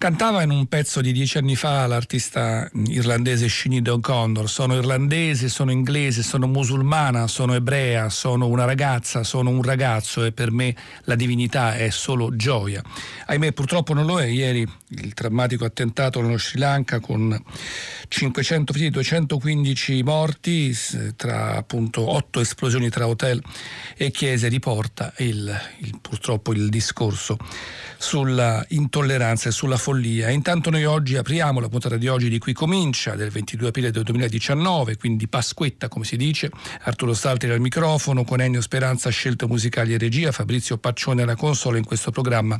Cantava 0.00 0.42
in 0.42 0.48
un 0.48 0.64
pezzo 0.64 1.02
di 1.02 1.12
dieci 1.12 1.36
anni 1.36 1.56
fa 1.56 1.86
l'artista 1.86 2.66
irlandese 2.86 3.50
Sinead 3.50 3.86
O'Connor. 3.86 4.48
Sono 4.48 4.74
irlandese, 4.74 5.50
sono 5.50 5.72
inglese, 5.72 6.22
sono 6.22 6.46
musulmana, 6.46 7.26
sono 7.26 7.52
ebrea, 7.52 8.08
sono 8.08 8.46
una 8.46 8.64
ragazza, 8.64 9.24
sono 9.24 9.50
un 9.50 9.62
ragazzo 9.62 10.24
e 10.24 10.32
per 10.32 10.52
me 10.52 10.74
la 11.04 11.16
divinità 11.16 11.76
è 11.76 11.90
solo 11.90 12.34
gioia. 12.34 12.82
Ahimè, 13.26 13.52
purtroppo 13.52 13.92
non 13.92 14.06
lo 14.06 14.18
è. 14.18 14.24
Ieri 14.24 14.66
il 14.88 15.12
drammatico 15.14 15.66
attentato 15.66 16.22
nello 16.22 16.38
Sri 16.38 16.58
Lanka 16.58 16.98
con 16.98 17.38
500 18.08 18.72
feriti, 18.72 18.90
215 18.92 20.02
morti, 20.02 20.74
tra 21.14 21.56
appunto 21.56 22.10
otto 22.10 22.40
esplosioni 22.40 22.88
tra 22.88 23.06
hotel 23.06 23.42
e 23.98 24.10
chiese 24.10 24.48
riporta 24.48 25.12
il, 25.18 25.54
il, 25.80 25.98
purtroppo 26.00 26.54
il 26.54 26.70
discorso 26.70 27.36
sulla 27.98 28.64
intolleranza 28.68 29.50
e 29.50 29.52
sulla 29.52 29.76
follia. 29.90 30.30
Intanto 30.30 30.70
noi 30.70 30.84
oggi 30.84 31.16
apriamo 31.16 31.58
la 31.58 31.68
puntata 31.68 31.96
di 31.96 32.06
oggi 32.06 32.28
di 32.28 32.38
qui 32.38 32.52
comincia 32.52 33.16
del 33.16 33.30
22 33.30 33.68
aprile 33.68 33.90
del 33.90 34.04
2019, 34.04 34.96
quindi 34.96 35.26
Pasquetta 35.26 35.88
come 35.88 36.04
si 36.04 36.16
dice, 36.16 36.48
Arturo 36.82 37.12
Staltri 37.12 37.50
al 37.50 37.58
microfono, 37.58 38.22
con 38.22 38.40
Ennio 38.40 38.60
Speranza 38.60 39.10
scelte 39.10 39.48
musicali 39.48 39.92
e 39.92 39.98
regia, 39.98 40.30
Fabrizio 40.30 40.78
Paccione 40.78 41.22
alla 41.22 41.34
console 41.34 41.78
in 41.78 41.84
questo 41.84 42.12
programma 42.12 42.58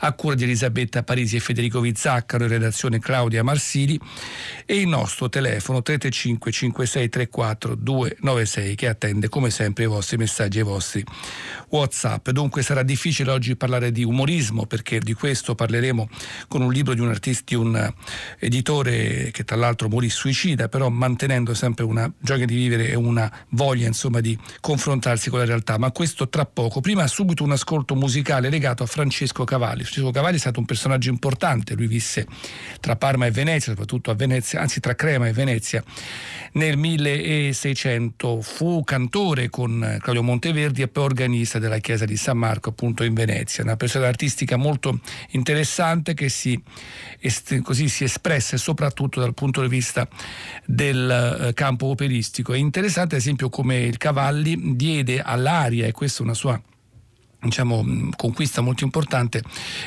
a 0.00 0.12
cura 0.12 0.34
di 0.34 0.42
Elisabetta 0.42 1.04
Parisi 1.04 1.36
e 1.36 1.40
Federico 1.40 1.78
Vizzaccaro 1.78 2.42
in 2.42 2.50
redazione 2.50 2.98
Claudia 2.98 3.44
Marsili 3.44 3.98
e 4.64 4.80
il 4.80 4.88
nostro 4.88 5.28
telefono 5.28 5.82
335 5.82 6.50
5634 6.50 7.74
296 7.76 8.74
che 8.74 8.88
attende 8.88 9.28
come 9.28 9.50
sempre 9.50 9.84
i 9.84 9.86
vostri 9.86 10.16
messaggi 10.16 10.58
e 10.58 10.62
i 10.62 10.64
vostri 10.64 11.04
Whatsapp. 11.68 12.28
Dunque 12.30 12.62
sarà 12.62 12.82
difficile 12.82 13.30
oggi 13.30 13.54
parlare 13.54 13.92
di 13.92 14.02
umorismo 14.02 14.66
perché 14.66 14.98
di 14.98 15.12
questo 15.12 15.54
parleremo 15.54 16.08
con 16.48 16.55
un 16.64 16.72
libro 16.72 16.94
di 16.94 17.00
un 17.00 17.08
artista, 17.08 17.44
di 17.46 17.54
un 17.54 17.94
editore 18.38 19.30
che 19.32 19.44
tra 19.44 19.56
l'altro 19.56 19.88
morì 19.88 20.08
suicida, 20.08 20.68
però 20.68 20.88
mantenendo 20.88 21.54
sempre 21.54 21.84
una 21.84 22.10
gioia 22.18 22.46
di 22.46 22.54
vivere 22.54 22.88
e 22.88 22.94
una 22.94 23.30
voglia 23.50 23.86
insomma 23.86 24.20
di 24.20 24.38
confrontarsi 24.60 25.30
con 25.30 25.38
la 25.38 25.44
realtà. 25.44 25.78
Ma 25.78 25.90
questo 25.90 26.28
tra 26.28 26.44
poco. 26.44 26.80
Prima 26.80 27.06
subito 27.06 27.44
un 27.44 27.52
ascolto 27.52 27.94
musicale 27.94 28.50
legato 28.50 28.82
a 28.82 28.86
Francesco 28.86 29.44
Cavalli. 29.44 29.82
Francesco 29.82 30.10
Cavalli 30.10 30.36
è 30.36 30.40
stato 30.40 30.60
un 30.60 30.66
personaggio 30.66 31.10
importante, 31.10 31.74
lui 31.74 31.86
visse 31.86 32.26
tra 32.80 32.96
Parma 32.96 33.26
e 33.26 33.30
Venezia, 33.30 33.72
soprattutto 33.72 34.10
a 34.10 34.14
Venezia, 34.14 34.60
anzi 34.60 34.80
tra 34.80 34.94
Crema 34.94 35.28
e 35.28 35.32
Venezia 35.32 35.82
nel 36.52 36.76
1600. 36.76 38.40
Fu 38.40 38.82
cantore 38.84 39.48
con 39.50 39.98
Claudio 40.00 40.22
Monteverdi 40.22 40.82
e 40.82 40.88
poi 40.88 41.04
organista 41.04 41.58
della 41.58 41.78
chiesa 41.78 42.04
di 42.04 42.16
San 42.16 42.38
Marco 42.38 42.70
appunto 42.70 43.04
in 43.04 43.14
Venezia, 43.14 43.64
una 43.64 43.76
persona 43.76 44.06
artistica 44.06 44.56
molto 44.56 45.00
interessante 45.30 46.14
che 46.14 46.28
si, 46.28 46.45
così, 47.62 47.88
si 47.88 48.04
espresse 48.04 48.56
soprattutto 48.56 49.20
dal 49.20 49.34
punto 49.34 49.62
di 49.62 49.68
vista 49.68 50.08
del 50.64 51.10
eh, 51.48 51.52
campo 51.54 51.86
operistico. 51.86 52.52
È 52.52 52.58
interessante 52.58 53.14
ad 53.14 53.20
esempio 53.20 53.48
come 53.48 53.78
il 53.78 53.96
Cavalli 53.96 54.76
diede 54.76 55.20
all'aria, 55.20 55.86
e 55.86 55.92
questa 55.92 56.20
è 56.20 56.24
una 56.24 56.34
sua 56.34 56.60
diciamo, 57.40 58.10
conquista 58.16 58.60
molto 58.60 58.84
importante, 58.84 59.42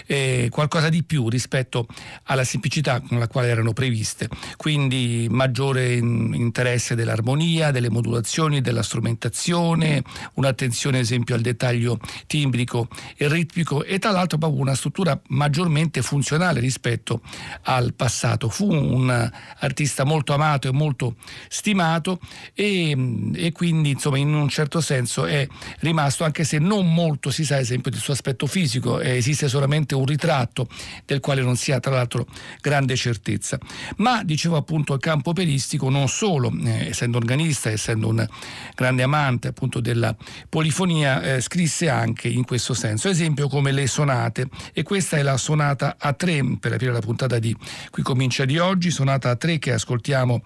eh, 0.05 0.47
qualcosa 0.51 0.89
di 0.89 1.03
più 1.03 1.29
rispetto 1.29 1.87
alla 2.23 2.43
semplicità 2.43 3.01
con 3.01 3.19
la 3.19 3.27
quale 3.27 3.49
erano 3.49 3.73
previste, 3.73 4.29
quindi 4.57 5.27
maggiore 5.29 5.93
interesse 5.93 6.95
dell'armonia, 6.95 7.71
delle 7.71 7.89
modulazioni, 7.89 8.61
della 8.61 8.83
strumentazione, 8.83 10.03
un'attenzione 10.35 10.97
ad 10.97 11.03
esempio 11.03 11.35
al 11.35 11.41
dettaglio 11.41 11.99
timbrico 12.27 12.87
e 13.15 13.27
ritmico 13.27 13.83
e 13.83 13.99
tra 13.99 14.11
l'altro 14.11 14.37
proprio 14.37 14.61
una 14.61 14.75
struttura 14.75 15.19
maggiormente 15.27 16.01
funzionale 16.01 16.59
rispetto 16.59 17.21
al 17.63 17.93
passato. 17.93 18.49
Fu 18.49 18.71
un 18.71 19.31
artista 19.59 20.03
molto 20.03 20.33
amato 20.33 20.67
e 20.67 20.71
molto 20.71 21.15
stimato 21.47 22.19
e, 22.53 23.31
e 23.33 23.51
quindi 23.51 23.91
insomma 23.91 24.17
in 24.17 24.33
un 24.33 24.49
certo 24.49 24.81
senso 24.81 25.25
è 25.25 25.47
rimasto 25.79 26.23
anche 26.23 26.43
se 26.43 26.57
non 26.59 26.93
molto 26.93 27.31
si 27.31 27.43
sa 27.49 27.55
ad 27.55 27.61
esempio 27.61 27.89
del 27.89 27.99
suo 27.99 28.13
aspetto 28.13 28.45
fisico, 28.45 28.99
eh, 28.99 29.15
esiste 29.17 29.47
solamente 29.47 29.95
un 29.95 30.05
ritratto 30.05 30.67
del 31.05 31.19
quale 31.19 31.41
non 31.41 31.55
si 31.55 31.71
ha 31.71 31.79
tra 31.79 31.93
l'altro 31.95 32.27
grande 32.61 32.95
certezza. 32.95 33.57
Ma 33.97 34.23
dicevo 34.23 34.55
appunto 34.55 34.93
il 34.93 34.99
campo 34.99 35.31
operistico 35.31 35.89
non 35.89 36.07
solo, 36.07 36.53
eh, 36.65 36.89
essendo 36.89 37.17
organista, 37.17 37.71
essendo 37.71 38.07
un 38.07 38.27
grande 38.75 39.01
amante 39.01 39.47
appunto 39.47 39.79
della 39.79 40.15
polifonia, 40.47 41.21
eh, 41.21 41.41
scrisse 41.41 41.89
anche 41.89 42.27
in 42.27 42.45
questo 42.45 42.75
senso, 42.75 43.07
ad 43.07 43.13
esempio 43.13 43.47
come 43.47 43.71
le 43.71 43.87
sonate 43.87 44.47
e 44.71 44.83
questa 44.83 45.17
è 45.17 45.23
la 45.23 45.37
sonata 45.37 45.97
A3 45.99 46.59
per 46.59 46.73
aprire 46.73 46.91
la 46.91 46.99
puntata 46.99 47.39
di 47.39 47.55
qui 47.89 48.03
comincia 48.03 48.45
di 48.45 48.59
oggi, 48.59 48.91
sonata 48.91 49.31
A3 49.31 49.57
che 49.57 49.73
ascoltiamo 49.73 50.43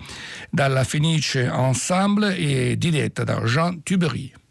dalla 0.49 0.85
Fenice 0.85 1.43
Ensemble 1.43 2.35
e 2.35 2.77
diretta 2.77 3.23
da 3.25 3.41
Jean 3.41 3.83
Tubery. 3.83 4.42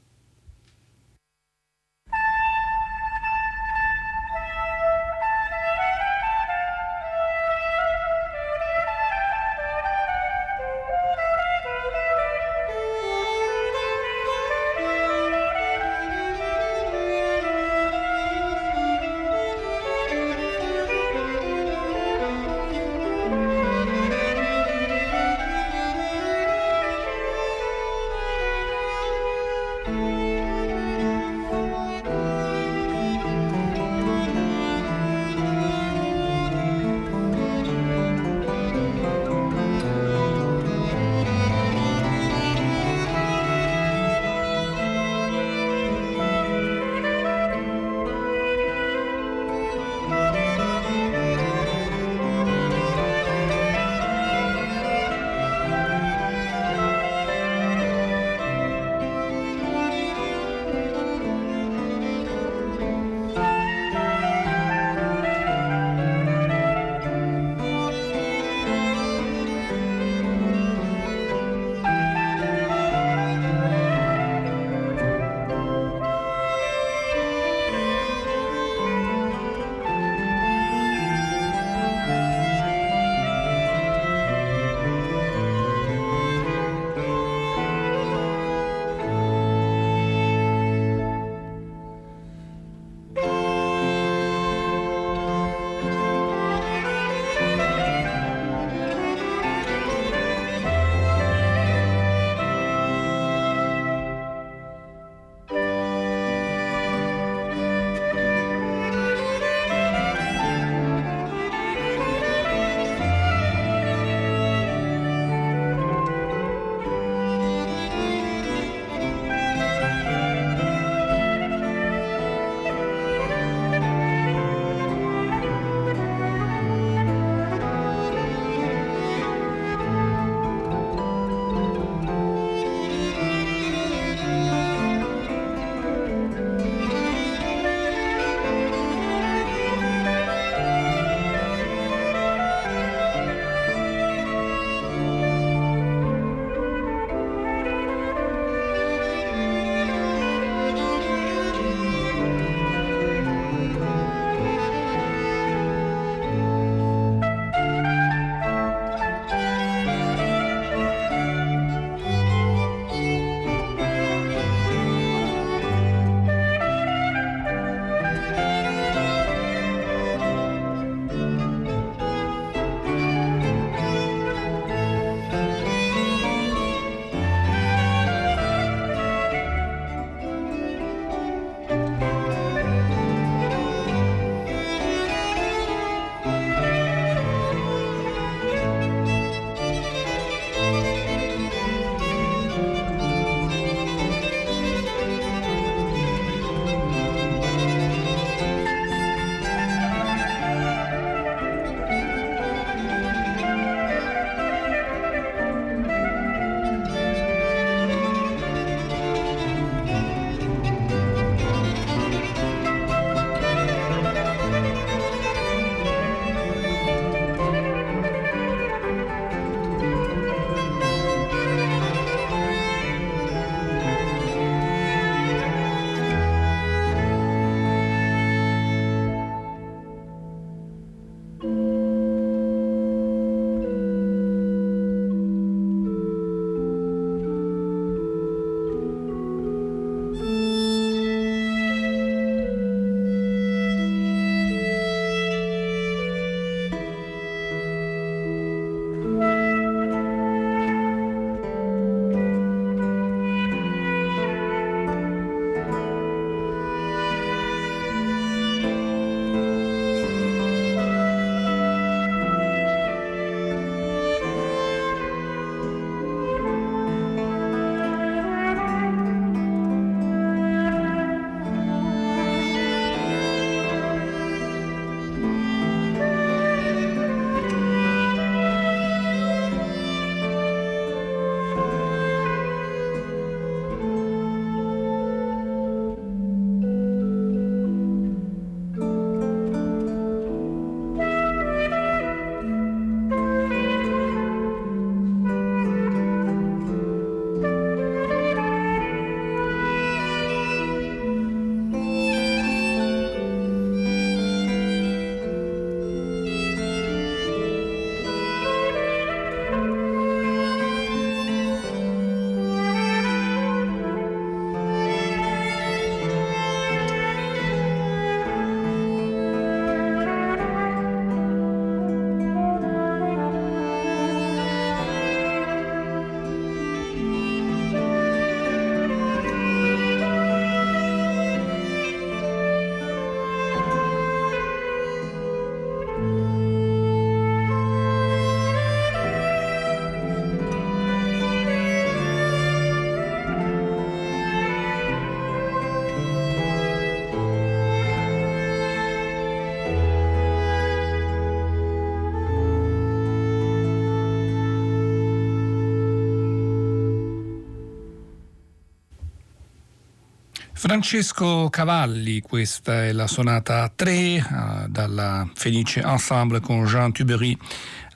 Francesco 360.72 361.50
Cavalli, 361.50 362.22
questa 362.22 362.84
è 362.84 362.92
la 362.92 363.06
sonata 363.06 363.70
3 363.76 364.16
uh, 364.16 364.68
dalla 364.70 365.30
Felice 365.34 365.82
Ensemble 365.82 366.40
con 366.40 366.64
Jean 366.64 366.92
Tubery 366.92 367.36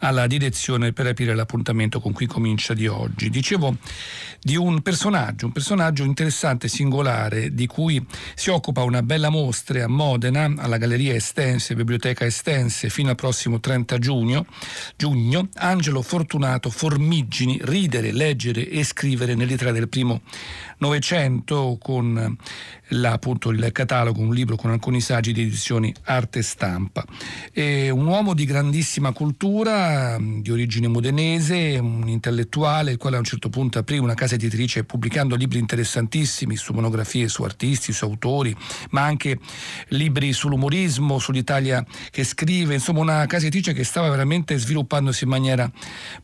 alla 0.01 0.27
direzione 0.27 0.93
per 0.93 1.07
aprire 1.07 1.35
l'appuntamento 1.35 2.01
con 2.01 2.13
cui 2.13 2.27
comincia 2.27 2.75
di 2.75 2.87
oggi. 2.87 3.31
Dicevo 3.31 3.79
di 4.41 4.57
un 4.57 4.83
personaggio, 4.83 5.47
un 5.47 5.53
personaggio 5.53 6.05
interessante, 6.05 6.69
singolare, 6.69 7.55
di 7.55 7.67
cui 7.67 8.05
si 8.35 8.51
occupa 8.51 8.83
una 8.83 9.03
bella 9.03 9.29
mostra 9.29 9.85
a 9.85 9.89
Modena, 9.89 10.53
alla 10.57 10.77
Galleria 10.77 11.15
Estense, 11.15 11.75
Biblioteca 11.75 12.25
Estense, 12.25 12.89
fino 12.89 13.11
al 13.11 13.17
prossimo 13.17 13.61
30 13.61 13.99
giugno, 13.99 14.47
giugno. 14.97 15.49
Angelo 15.55 16.03
Fortunato 16.03 16.71
Formigini, 16.71 17.59
ridere, 17.63 18.13
leggere 18.13 18.69
e 18.69 18.85
scrivere 18.85 19.35
nell'Italia 19.35 19.73
del 19.73 19.89
primo 19.89 20.23
Novecento 20.79 21.79
con 21.81 22.37
la, 22.91 23.13
appunto, 23.13 23.51
il 23.51 23.71
catalogo, 23.73 24.21
un 24.21 24.33
libro 24.33 24.57
con 24.57 24.71
alcuni 24.71 25.01
saggi 25.01 25.33
di 25.33 25.43
edizioni 25.43 25.93
Arte 26.05 26.39
e 26.41 26.43
Stampa. 26.43 27.05
È 27.51 27.89
un 27.89 28.07
uomo 28.07 28.35
di 28.35 28.45
grandissima 28.45 29.13
cultura, 29.13 30.17
di 30.21 30.51
origine 30.51 30.89
modenese, 30.89 31.79
un 31.81 32.09
intellettuale, 32.09 32.93
il 32.93 32.97
quale 32.97 33.17
a 33.17 33.19
un 33.19 33.25
certo 33.25 33.49
punto 33.49 33.79
aprì 33.79 33.99
una 33.99 34.15
casa 34.15 34.35
editrice 34.37 34.85
pubblicando 34.85 35.35
libri 35.35 35.59
interessantissimi 35.59 36.57
su 36.57 36.73
monografie 36.73 37.29
su 37.29 37.43
artisti, 37.43 37.93
su 37.93 38.05
autori, 38.05 38.55
ma 38.91 39.03
anche 39.03 39.39
libri 39.89 40.33
sull'umorismo, 40.33 41.19
sull'Italia 41.19 41.85
che 42.11 42.25
scrive, 42.25 42.75
insomma 42.75 43.01
una 43.01 43.27
casa 43.27 43.47
editrice 43.47 43.73
che 43.73 43.85
stava 43.85 44.09
veramente 44.09 44.57
sviluppandosi 44.57 45.25
in 45.25 45.31
maniera 45.31 45.71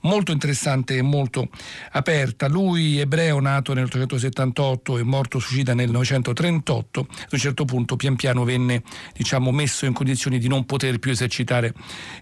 molto 0.01 0.33
interessante 0.33 0.97
e 0.97 1.03
molto 1.03 1.49
aperta. 1.93 2.47
Lui, 2.49 2.99
ebreo, 2.99 3.41
nato 3.41 3.73
nel 3.73 3.85
1878 3.85 4.99
e 4.99 5.03
morto 5.03 5.39
suicida 5.39 5.75
nel 5.75 5.87
1930, 5.87 6.52
1938 6.53 7.01
ad 7.01 7.33
un 7.33 7.39
certo 7.39 7.65
punto 7.65 7.97
pian 7.97 8.17
piano 8.17 8.45
venne 8.45 8.83
diciamo, 9.15 9.51
messo 9.51 9.87
in 9.87 9.93
condizioni 9.93 10.39
di 10.39 10.49
non 10.49 10.65
poter 10.67 10.99
più 10.99 11.11
esercitare 11.11 11.73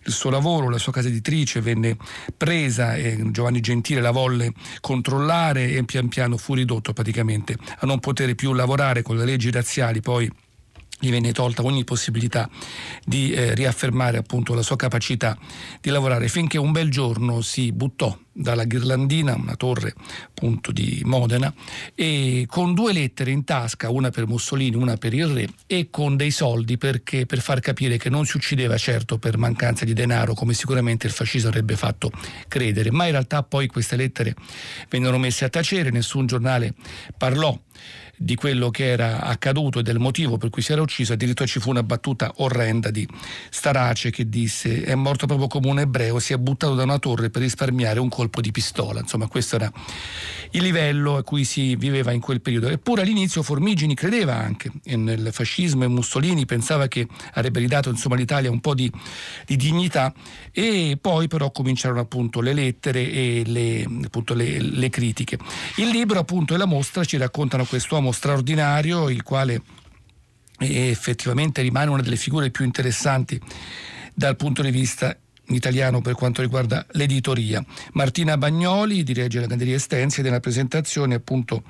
il 0.04 0.12
suo 0.12 0.30
lavoro, 0.30 0.68
la 0.68 0.78
sua 0.78 0.92
casa 0.92 1.08
editrice 1.08 1.60
venne 1.60 1.96
presa 2.36 2.94
e 2.94 3.18
Giovanni 3.30 3.60
Gentile 3.60 4.00
la 4.00 4.10
volle 4.10 4.52
controllare 4.80 5.70
e 5.70 5.84
pian 5.84 6.08
piano 6.08 6.36
fu 6.36 6.54
ridotto 6.54 6.92
praticamente 6.92 7.56
a 7.78 7.86
non 7.86 7.98
poter 7.98 8.34
più 8.34 8.52
lavorare 8.52 9.02
con 9.02 9.16
le 9.16 9.24
leggi 9.24 9.50
razziali 9.50 10.00
poi 10.00 10.30
gli 11.00 11.10
venne 11.10 11.32
tolta 11.32 11.64
ogni 11.64 11.82
possibilità 11.84 12.48
di 13.04 13.32
eh, 13.32 13.54
riaffermare 13.54 14.18
appunto 14.18 14.54
la 14.54 14.62
sua 14.62 14.76
capacità 14.76 15.36
di 15.80 15.90
lavorare. 15.90 16.28
Finché 16.28 16.58
un 16.58 16.70
bel 16.70 16.90
giorno 16.90 17.40
si 17.40 17.72
buttò 17.72 18.16
dalla 18.32 18.64
Ghirlandina, 18.64 19.34
una 19.34 19.56
torre 19.56 19.94
appunto 20.26 20.72
di 20.72 21.00
Modena, 21.04 21.52
e 21.94 22.44
con 22.46 22.74
due 22.74 22.92
lettere 22.92 23.30
in 23.30 23.44
tasca, 23.44 23.90
una 23.90 24.10
per 24.10 24.26
Mussolini, 24.26 24.76
una 24.76 24.96
per 24.96 25.14
il 25.14 25.26
re, 25.26 25.48
e 25.66 25.88
con 25.90 26.16
dei 26.16 26.30
soldi 26.30 26.78
perché, 26.78 27.26
per 27.26 27.40
far 27.40 27.60
capire 27.60 27.96
che 27.96 28.10
non 28.10 28.26
si 28.26 28.36
uccideva 28.36 28.76
certo 28.76 29.18
per 29.18 29.38
mancanza 29.38 29.84
di 29.84 29.94
denaro, 29.94 30.34
come 30.34 30.54
sicuramente 30.54 31.06
il 31.06 31.12
fascismo 31.12 31.48
avrebbe 31.48 31.76
fatto 31.76 32.10
credere, 32.46 32.90
ma 32.90 33.06
in 33.06 33.12
realtà 33.12 33.42
poi 33.42 33.66
queste 33.66 33.96
lettere 33.96 34.34
vennero 34.88 35.18
messe 35.18 35.46
a 35.46 35.48
tacere, 35.48 35.90
nessun 35.90 36.26
giornale 36.26 36.74
parlò 37.16 37.58
di 38.22 38.34
quello 38.34 38.70
che 38.70 38.84
era 38.84 39.22
accaduto 39.22 39.78
e 39.78 39.82
del 39.82 39.98
motivo 39.98 40.36
per 40.36 40.50
cui 40.50 40.60
si 40.60 40.72
era 40.72 40.82
ucciso, 40.82 41.14
addirittura 41.14 41.48
ci 41.48 41.58
fu 41.58 41.70
una 41.70 41.82
battuta 41.82 42.30
orrenda 42.36 42.90
di 42.90 43.08
Starace 43.48 44.10
che 44.10 44.28
disse 44.28 44.82
è 44.82 44.94
morto 44.94 45.24
proprio 45.24 45.46
come 45.46 45.70
un 45.70 45.78
ebreo, 45.78 46.18
si 46.18 46.34
è 46.34 46.36
buttato 46.36 46.74
da 46.74 46.82
una 46.82 46.98
torre 46.98 47.30
per 47.30 47.40
risparmiare 47.40 47.98
un 47.98 48.10
colpo 48.10 48.42
di 48.42 48.50
pistola. 48.50 49.00
Insomma, 49.00 49.26
questo 49.26 49.56
era 49.56 49.72
il 50.50 50.62
livello 50.62 51.16
a 51.16 51.22
cui 51.22 51.44
si 51.44 51.76
viveva 51.76 52.12
in 52.12 52.20
quel 52.20 52.42
periodo. 52.42 52.68
Eppure 52.68 53.00
all'inizio 53.00 53.42
Formigini 53.42 53.94
credeva 53.94 54.36
anche 54.36 54.70
nel 54.84 55.30
fascismo 55.32 55.84
e 55.84 55.88
Mussolini 55.88 56.44
pensava 56.44 56.88
che 56.88 57.08
avrebbe 57.32 57.60
ridato 57.60 57.88
insomma, 57.88 58.16
all'Italia 58.16 58.50
un 58.50 58.60
po' 58.60 58.74
di, 58.74 58.92
di, 59.46 59.56
dignità 59.56 60.12
e 60.52 60.98
poi 61.00 61.26
però 61.26 61.50
cominciarono 61.50 62.00
appunto 62.00 62.42
le 62.42 62.52
lettere 62.52 63.10
e 63.10 63.44
le, 63.46 63.88
appunto, 64.04 64.34
le, 64.34 64.60
le 64.60 64.90
critiche. 64.90 65.38
Il 65.76 65.88
libro 65.88 66.18
appunto 66.18 66.54
e 66.54 66.58
la 66.58 66.66
mostra 66.66 67.02
ci 67.02 67.16
raccontano 67.16 67.64
quest'uomo 67.64 68.09
straordinario, 68.12 69.08
il 69.08 69.22
quale 69.22 69.62
effettivamente 70.58 71.62
rimane 71.62 71.90
una 71.90 72.02
delle 72.02 72.16
figure 72.16 72.50
più 72.50 72.64
interessanti 72.64 73.40
dal 74.14 74.36
punto 74.36 74.62
di 74.62 74.70
vista 74.70 75.16
italiano 75.54 76.00
per 76.00 76.14
quanto 76.14 76.42
riguarda 76.42 76.84
l'editoria. 76.92 77.64
Martina 77.92 78.36
Bagnoli 78.36 79.02
dirige 79.02 79.40
la 79.40 79.46
Galleria 79.46 79.76
Estensi 79.76 80.22
nella 80.22 80.40
presentazione 80.40 81.14
appunto 81.14 81.62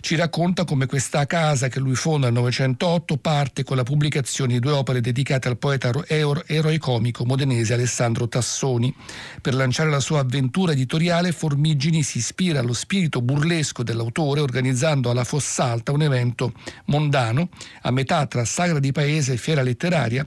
ci 0.00 0.16
racconta 0.16 0.64
come 0.64 0.86
questa 0.86 1.26
casa 1.26 1.68
che 1.68 1.80
lui 1.80 1.94
fonda 1.94 2.26
nel 2.26 2.36
1908 2.36 3.16
parte 3.16 3.64
con 3.64 3.76
la 3.76 3.82
pubblicazione 3.82 4.54
di 4.54 4.58
due 4.60 4.72
opere 4.72 5.00
dedicate 5.00 5.48
al 5.48 5.58
poeta 5.58 5.92
eroe 6.06 6.78
comico 6.78 7.24
modenese 7.24 7.74
Alessandro 7.74 8.28
Tassoni. 8.28 8.94
Per 9.40 9.54
lanciare 9.54 9.90
la 9.90 10.00
sua 10.00 10.20
avventura 10.20 10.72
editoriale 10.72 11.32
Formigini 11.32 12.02
si 12.02 12.18
ispira 12.18 12.60
allo 12.60 12.72
spirito 12.72 13.20
burlesco 13.20 13.82
dell'autore 13.82 14.40
organizzando 14.40 15.10
alla 15.10 15.24
Fossalta 15.24 15.92
un 15.92 16.02
evento 16.02 16.52
mondano 16.86 17.48
a 17.82 17.90
metà 17.90 18.26
tra 18.26 18.44
sagra 18.44 18.78
di 18.78 18.92
paese 18.92 19.34
e 19.34 19.36
fiera 19.36 19.62
letteraria 19.62 20.26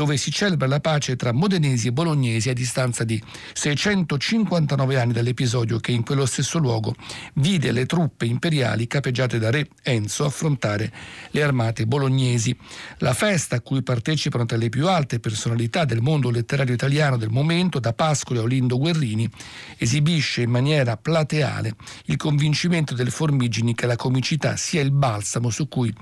dove 0.00 0.16
si 0.16 0.30
celebra 0.30 0.66
la 0.66 0.80
pace 0.80 1.14
tra 1.14 1.30
modenesi 1.30 1.88
e 1.88 1.92
bolognesi 1.92 2.48
a 2.48 2.54
distanza 2.54 3.04
di 3.04 3.22
659 3.52 4.98
anni 4.98 5.12
dall'episodio 5.12 5.78
che 5.78 5.92
in 5.92 6.04
quello 6.04 6.24
stesso 6.24 6.58
luogo 6.58 6.94
vide 7.34 7.70
le 7.70 7.84
truppe 7.84 8.24
imperiali 8.24 8.86
capeggiate 8.86 9.38
da 9.38 9.50
re 9.50 9.68
Enzo 9.82 10.24
affrontare 10.24 10.90
le 11.32 11.42
armate 11.42 11.86
bolognesi. 11.86 12.56
La 13.00 13.12
festa 13.12 13.56
a 13.56 13.60
cui 13.60 13.82
partecipano 13.82 14.46
tra 14.46 14.56
le 14.56 14.70
più 14.70 14.88
alte 14.88 15.20
personalità 15.20 15.84
del 15.84 16.00
mondo 16.00 16.30
letterario 16.30 16.72
italiano 16.72 17.18
del 17.18 17.28
momento, 17.28 17.78
da 17.78 17.92
Pascoli 17.92 18.38
a 18.38 18.42
Olindo 18.42 18.78
Guerrini, 18.78 19.28
esibisce 19.76 20.40
in 20.40 20.50
maniera 20.50 20.96
plateale 20.96 21.74
il 22.06 22.16
convincimento 22.16 22.94
del 22.94 23.10
Formigini 23.10 23.74
che 23.74 23.84
la 23.84 23.96
comicità 23.96 24.56
sia 24.56 24.80
il 24.80 24.92
balsamo 24.92 25.50
su 25.50 25.68
cui 25.68 25.94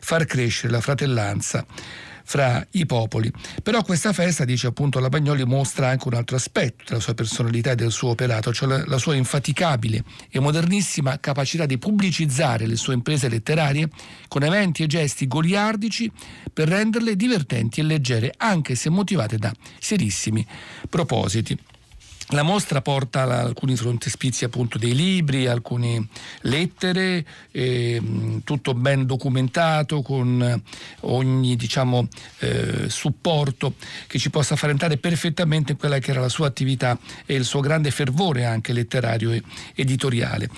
far 0.00 0.26
crescere 0.26 0.70
la 0.70 0.82
fratellanza 0.82 1.64
fra 2.26 2.66
i 2.72 2.84
popoli. 2.86 3.32
Però 3.62 3.82
questa 3.82 4.12
festa, 4.12 4.44
dice 4.44 4.66
appunto 4.66 4.98
la 4.98 5.08
Bagnoli, 5.08 5.44
mostra 5.44 5.88
anche 5.88 6.08
un 6.08 6.14
altro 6.14 6.36
aspetto 6.36 6.84
della 6.88 7.00
sua 7.00 7.14
personalità 7.14 7.70
e 7.70 7.74
del 7.76 7.92
suo 7.92 8.10
operato, 8.10 8.52
cioè 8.52 8.68
la, 8.68 8.84
la 8.84 8.98
sua 8.98 9.14
infaticabile 9.14 10.02
e 10.28 10.40
modernissima 10.40 11.20
capacità 11.20 11.66
di 11.66 11.78
pubblicizzare 11.78 12.66
le 12.66 12.76
sue 12.76 12.94
imprese 12.94 13.28
letterarie 13.28 13.88
con 14.26 14.42
eventi 14.42 14.82
e 14.82 14.86
gesti 14.88 15.28
goliardici 15.28 16.10
per 16.52 16.68
renderle 16.68 17.14
divertenti 17.14 17.80
e 17.80 17.84
leggere, 17.84 18.34
anche 18.36 18.74
se 18.74 18.90
motivate 18.90 19.38
da 19.38 19.52
serissimi 19.78 20.44
propositi. 20.90 21.56
La 22.30 22.42
mostra 22.42 22.82
porta 22.82 23.22
alcuni 23.22 23.76
frontespizi 23.76 24.44
appunto 24.44 24.78
dei 24.78 24.96
libri, 24.96 25.46
alcune 25.46 26.08
lettere, 26.40 27.24
eh, 27.52 28.40
tutto 28.42 28.74
ben 28.74 29.06
documentato 29.06 30.02
con 30.02 30.62
ogni 31.02 31.54
diciamo, 31.54 32.08
eh, 32.40 32.88
supporto 32.88 33.74
che 34.08 34.18
ci 34.18 34.30
possa 34.30 34.56
far 34.56 34.70
entrare 34.70 34.96
perfettamente 34.96 35.72
in 35.72 35.78
quella 35.78 36.00
che 36.00 36.10
era 36.10 36.20
la 36.20 36.28
sua 36.28 36.48
attività 36.48 36.98
e 37.26 37.34
il 37.34 37.44
suo 37.44 37.60
grande 37.60 37.92
fervore 37.92 38.44
anche 38.44 38.72
letterario 38.72 39.30
e 39.30 39.42
editoriale. 39.74 40.50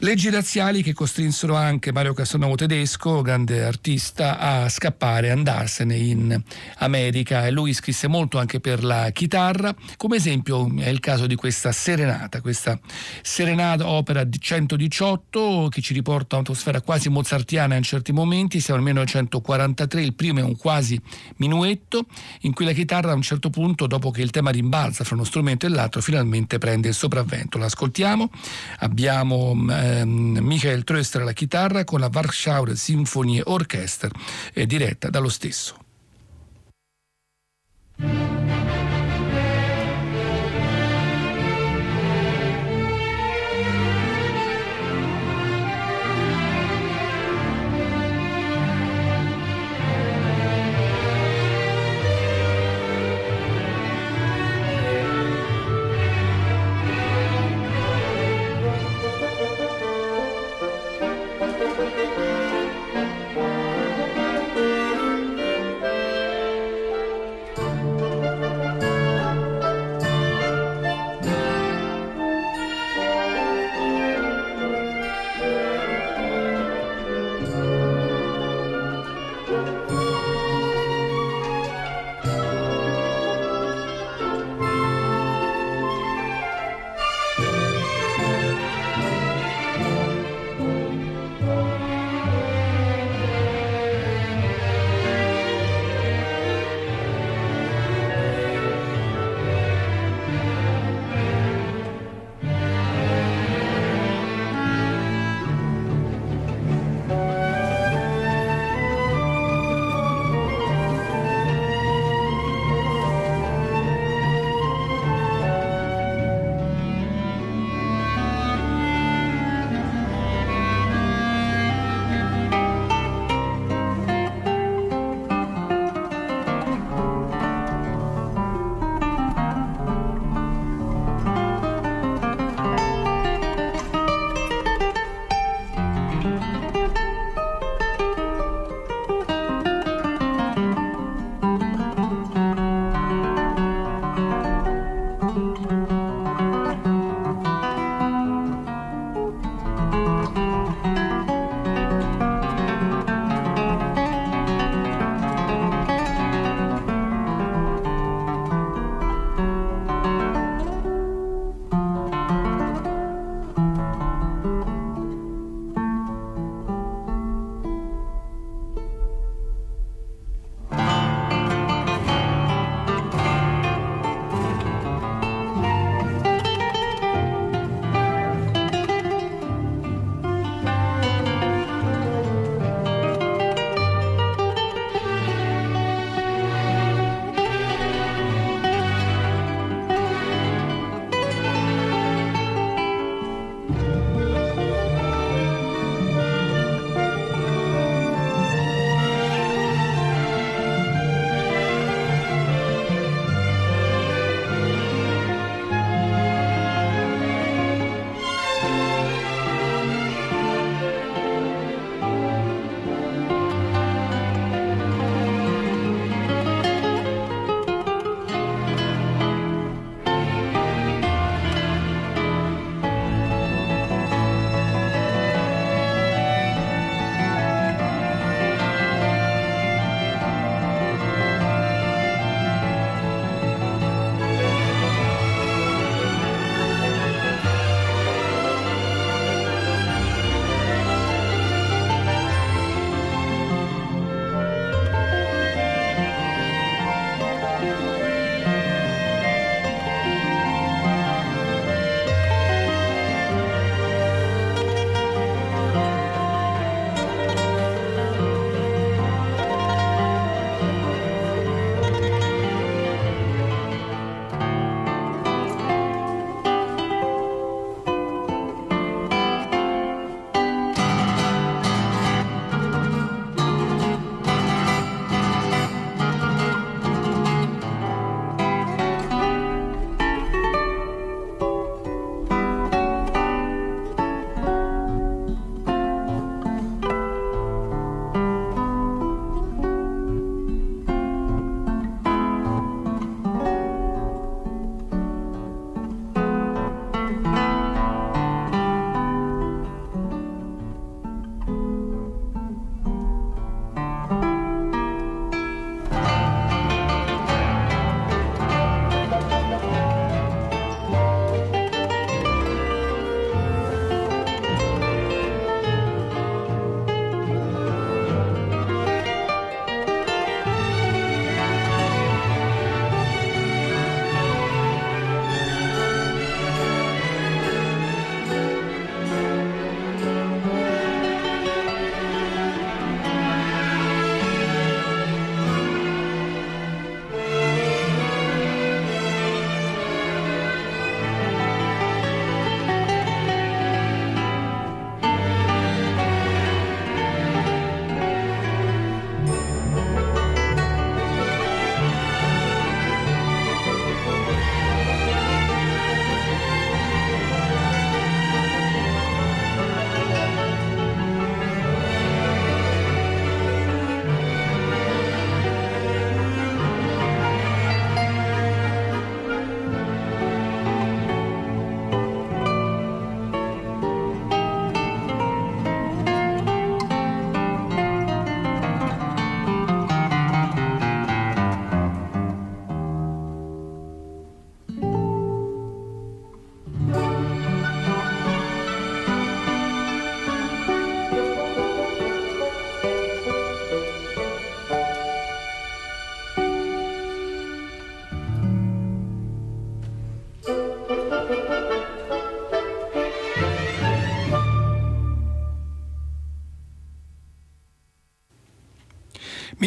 Leggi 0.00 0.28
razziali 0.28 0.82
che 0.82 0.92
costrinsero 0.92 1.56
anche 1.56 1.90
Mario 1.90 2.12
Casanovo 2.12 2.54
tedesco, 2.54 3.22
grande 3.22 3.64
artista, 3.64 4.38
a 4.38 4.68
scappare, 4.68 5.30
andarsene 5.30 5.96
in 5.96 6.38
America. 6.78 7.46
E 7.46 7.50
lui 7.50 7.72
scrisse 7.72 8.06
molto 8.06 8.36
anche 8.38 8.60
per 8.60 8.84
la 8.84 9.08
chitarra, 9.10 9.74
come 9.96 10.16
esempio 10.16 10.70
è 10.76 10.90
il 10.90 11.00
caso 11.00 11.26
di 11.26 11.34
questa 11.34 11.72
Serenata, 11.72 12.42
questa 12.42 12.78
Serenata 13.22 13.88
opera 13.88 14.24
di 14.24 14.38
118 14.38 15.68
che 15.70 15.80
ci 15.80 15.94
riporta 15.94 16.36
a 16.36 16.40
un'atmosfera 16.40 16.82
quasi 16.82 17.08
mozartiana 17.08 17.74
in 17.74 17.82
certi 17.82 18.12
momenti, 18.12 18.60
siamo 18.60 18.82
nel 18.82 18.92
1943, 18.92 20.02
il 20.02 20.12
primo 20.12 20.40
è 20.40 20.42
un 20.42 20.58
quasi 20.58 21.00
minuetto 21.36 22.04
in 22.40 22.52
cui 22.52 22.66
la 22.66 22.72
chitarra 22.72 23.12
a 23.12 23.14
un 23.14 23.22
certo 23.22 23.48
punto, 23.48 23.86
dopo 23.86 24.10
che 24.10 24.20
il 24.20 24.30
tema 24.30 24.50
rimbalza 24.50 25.04
fra 25.04 25.14
uno 25.14 25.24
strumento 25.24 25.64
e 25.64 25.70
l'altro, 25.70 26.02
finalmente 26.02 26.58
prende 26.58 26.88
il 26.88 26.94
sopravvento. 26.94 27.56
L'ascoltiamo, 27.56 28.28
abbiamo 28.80 29.56
eh, 29.70 29.84
ehm, 29.86 30.38
Michael 30.40 30.84
Tröster 30.84 31.22
alla 31.22 31.32
chitarra 31.32 31.84
con 31.84 32.00
la 32.00 32.10
Warschauer 32.12 32.76
Symphony 32.76 33.40
Orchestra 33.44 34.10
eh, 34.52 34.66
diretta 34.66 35.10
dallo 35.10 35.28
stesso. 35.28 35.84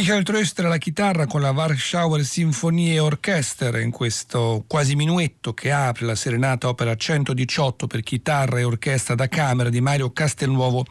Michael 0.10 0.26
Tröster 0.26 0.66
alla 0.66 0.80
chitarra 0.80 1.28
con 1.28 1.40
la 1.40 1.52
Warschauer 1.52 2.26
Sinfonie 2.26 2.98
Orchester 2.98 3.76
in 3.76 3.92
questo 3.92 4.64
quasi 4.66 4.96
minuetto 4.96 5.54
che 5.54 5.72
apre 5.72 6.08
la 6.08 6.16
serenata 6.16 6.68
opera 6.68 6.96
118 6.96 7.86
per 7.86 8.02
chitarra 8.02 8.58
e 8.58 8.64
orchestra 8.64 9.14
da 9.14 9.28
camera 9.28 9.70
di 9.70 9.82
Mario 9.82 10.12
Castelnuovo 10.12 10.84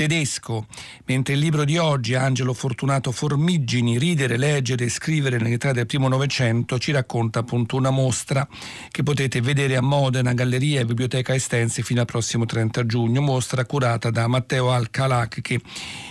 tedesco, 0.00 0.64
mentre 1.04 1.34
il 1.34 1.40
libro 1.40 1.66
di 1.66 1.76
oggi, 1.76 2.14
Angelo 2.14 2.54
Fortunato 2.54 3.12
Formigini, 3.12 3.98
Ridere, 3.98 4.38
leggere 4.38 4.86
e 4.86 4.88
scrivere 4.88 5.36
nell'età 5.36 5.72
del 5.72 5.84
primo 5.84 6.08
Novecento, 6.08 6.78
ci 6.78 6.90
racconta 6.90 7.40
appunto 7.40 7.76
una 7.76 7.90
mostra 7.90 8.48
che 8.90 9.02
potete 9.02 9.42
vedere 9.42 9.76
a 9.76 9.82
Modena, 9.82 10.32
Galleria 10.32 10.80
e 10.80 10.86
Biblioteca 10.86 11.34
Estense 11.34 11.82
fino 11.82 12.00
al 12.00 12.06
prossimo 12.06 12.46
30 12.46 12.86
giugno, 12.86 13.20
mostra 13.20 13.66
curata 13.66 14.08
da 14.08 14.26
Matteo 14.26 14.70
Alcalac 14.70 15.42
che 15.42 15.60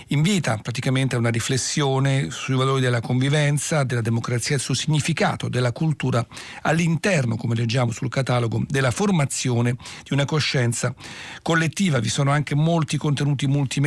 invita 0.08 0.56
praticamente 0.58 1.16
a 1.16 1.18
una 1.18 1.30
riflessione 1.30 2.30
sui 2.30 2.54
valori 2.54 2.80
della 2.80 3.00
convivenza, 3.00 3.82
della 3.82 4.02
democrazia 4.02 4.54
e 4.54 4.60
sul 4.60 4.76
significato 4.76 5.48
della 5.48 5.72
cultura 5.72 6.24
all'interno, 6.62 7.34
come 7.34 7.56
leggiamo 7.56 7.90
sul 7.90 8.08
catalogo, 8.08 8.62
della 8.68 8.92
formazione 8.92 9.74
di 10.04 10.12
una 10.12 10.26
coscienza 10.26 10.94
collettiva. 11.42 11.98
Vi 11.98 12.08
sono 12.08 12.30
anche 12.30 12.54
molti 12.54 12.96
contenuti 12.96 13.48
multimediali 13.48 13.78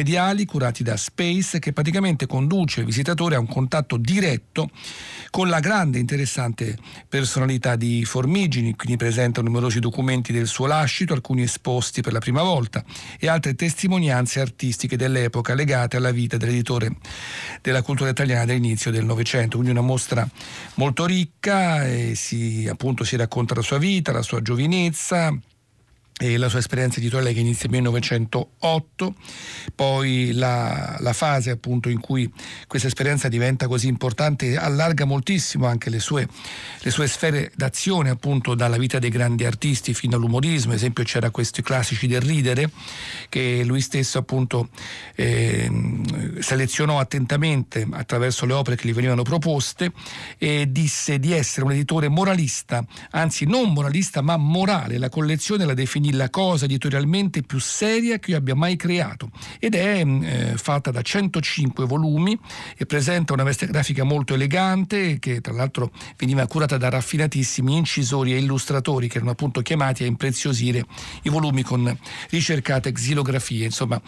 curati 0.46 0.84
da 0.84 0.98
Space 0.98 1.60
che 1.60 1.74
praticamente 1.74 2.26
conduce 2.26 2.80
il 2.82 2.86
visitatore 2.86 3.36
a 3.36 3.40
un 3.40 3.48
contatto 3.48 3.98
diretto 3.98 4.70
con 5.30 5.50
la 5.50 5.60
grande 5.60 5.98
e 5.98 6.02
interessante 6.02 6.78
personalità 7.08 7.76
di 7.76 8.06
Formigini, 8.06 8.76
quindi 8.76 8.98
presenta 8.98 9.42
numerosi 9.42 9.80
documenti 9.80 10.32
del 10.32 10.48
suo 10.48 10.66
lascito, 10.66 11.14
alcuni 11.14 11.44
esposti 11.44 12.02
per 12.02 12.14
la 12.14 12.20
prima 12.20 12.42
volta 12.42 12.84
e 13.20 13.28
altre 13.28 13.56
testimonianze 13.56 14.40
artistiche 14.40 14.98
dell'epoca 14.98 15.54
legate 15.54 15.98
alla 15.98 16.12
vita 16.12 16.38
dell'editore 16.38 16.98
della 17.62 17.82
cultura 17.82 18.10
italiana 18.10 18.46
dell'inizio 18.46 18.92
del 18.92 19.06
Novecento. 19.06 19.58
Quindi 19.58 19.72
una 19.72 19.86
mostra 19.86 20.28
molto 20.76 21.06
ricca 21.06 21.88
e 21.88 22.14
si, 22.16 22.68
appunto, 22.70 23.04
si 23.04 23.16
racconta 23.16 23.56
la 23.56 23.62
sua 23.62 23.78
vita, 23.78 24.12
la 24.12 24.22
sua 24.22 24.42
giovinezza 24.42 25.36
e 26.20 26.38
la 26.38 26.48
sua 26.48 26.60
esperienza 26.60 27.00
editoriale 27.00 27.34
che 27.34 27.40
inizia 27.40 27.68
nel 27.70 27.82
1908, 27.82 29.16
poi 29.74 30.32
la, 30.34 30.98
la, 31.00 31.14
fase 31.14 31.50
appunto 31.50 31.90
in 31.90 32.00
cui 32.00 32.32
questa 32.68 32.88
esperienza 32.88 33.28
diventa 33.28 33.68
così 33.68 33.88
importante 33.88 34.56
allarga 34.56 35.06
moltissimo 35.06 35.66
anche 35.66 35.90
le 35.90 36.00
sue, 36.00 36.28
le 36.80 36.92
sue 36.92 37.08
sfere 37.08 37.52
d'azione 37.56 38.10
appunto 38.10 38.54
dalla 38.54 38.78
vita 38.78 39.00
dei 39.00 39.10
grandi 39.10 39.44
artisti 39.44 39.94
fino 39.94 40.16
all'umorismo, 40.16 40.72
ad 40.72 40.78
esempio 40.78 41.04
c'era 41.04 41.32
questi 41.32 41.62
classici 41.62 42.08
del 42.08 42.22
ridere 42.22 42.70
che 43.28 43.64
lui 43.66 43.82
stesso 43.82 44.20
appunto 44.20 44.70
eh, 45.16 45.70
selezionò 46.40 47.00
attentamente 47.00 47.88
attraverso 47.92 48.46
le 48.46 48.54
opere 48.54 48.76
che 48.76 48.88
gli 48.88 48.94
venivano 48.94 49.24
proposte 49.24 49.92
e 50.38 50.68
disse 50.70 51.20
di 51.20 51.34
essere 51.34 51.66
un 51.66 51.72
editore 51.72 52.08
moralista, 52.08 52.86
anzi 53.12 53.46
non 53.46 53.74
moralista 53.74 54.22
ma 54.22 54.38
morale, 54.38 54.98
la 54.98 55.10
collezione 55.10 55.66
la 55.66 55.74
definì 55.74 56.12
la 56.14 56.30
cosa 56.30 56.66
editorialmente 56.66 57.42
più 57.44 57.60
seria 57.60 58.20
che 58.20 58.32
io 58.32 58.38
abbia 58.38 58.56
mai 58.56 58.76
creato 58.76 59.30
ed 59.60 59.76
è 59.76 60.04
mm, 60.04 60.24
eh, 60.24 60.54
fatta 60.56 60.92
da 60.92 61.02
105 61.02 61.86
volumi 61.86 62.38
e 62.78 62.86
presenta 62.86 63.34
una 63.34 63.44
veste 63.44 63.68
grafica 63.68 64.04
molto 64.04 64.34
elegante 64.34 65.20
che 65.20 65.42
tra 65.42 65.54
l'altro 65.54 65.92
veniva 66.18 66.46
curata 66.48 66.78
da 66.78 66.90
raffinatissimi 66.90 67.76
incisori 67.76 68.34
e 68.34 68.38
illustratori 68.38 69.08
che 69.08 69.18
erano 69.18 69.32
appunto 69.32 69.62
chiamati 69.62 70.04
a 70.04 70.08
impreziosire 70.08 70.86
i 71.24 71.30
volumi 71.30 71.64
con 71.64 71.98
ricercate 72.30 72.92
xilografie. 72.92 73.66
Insomma, 73.66 74.02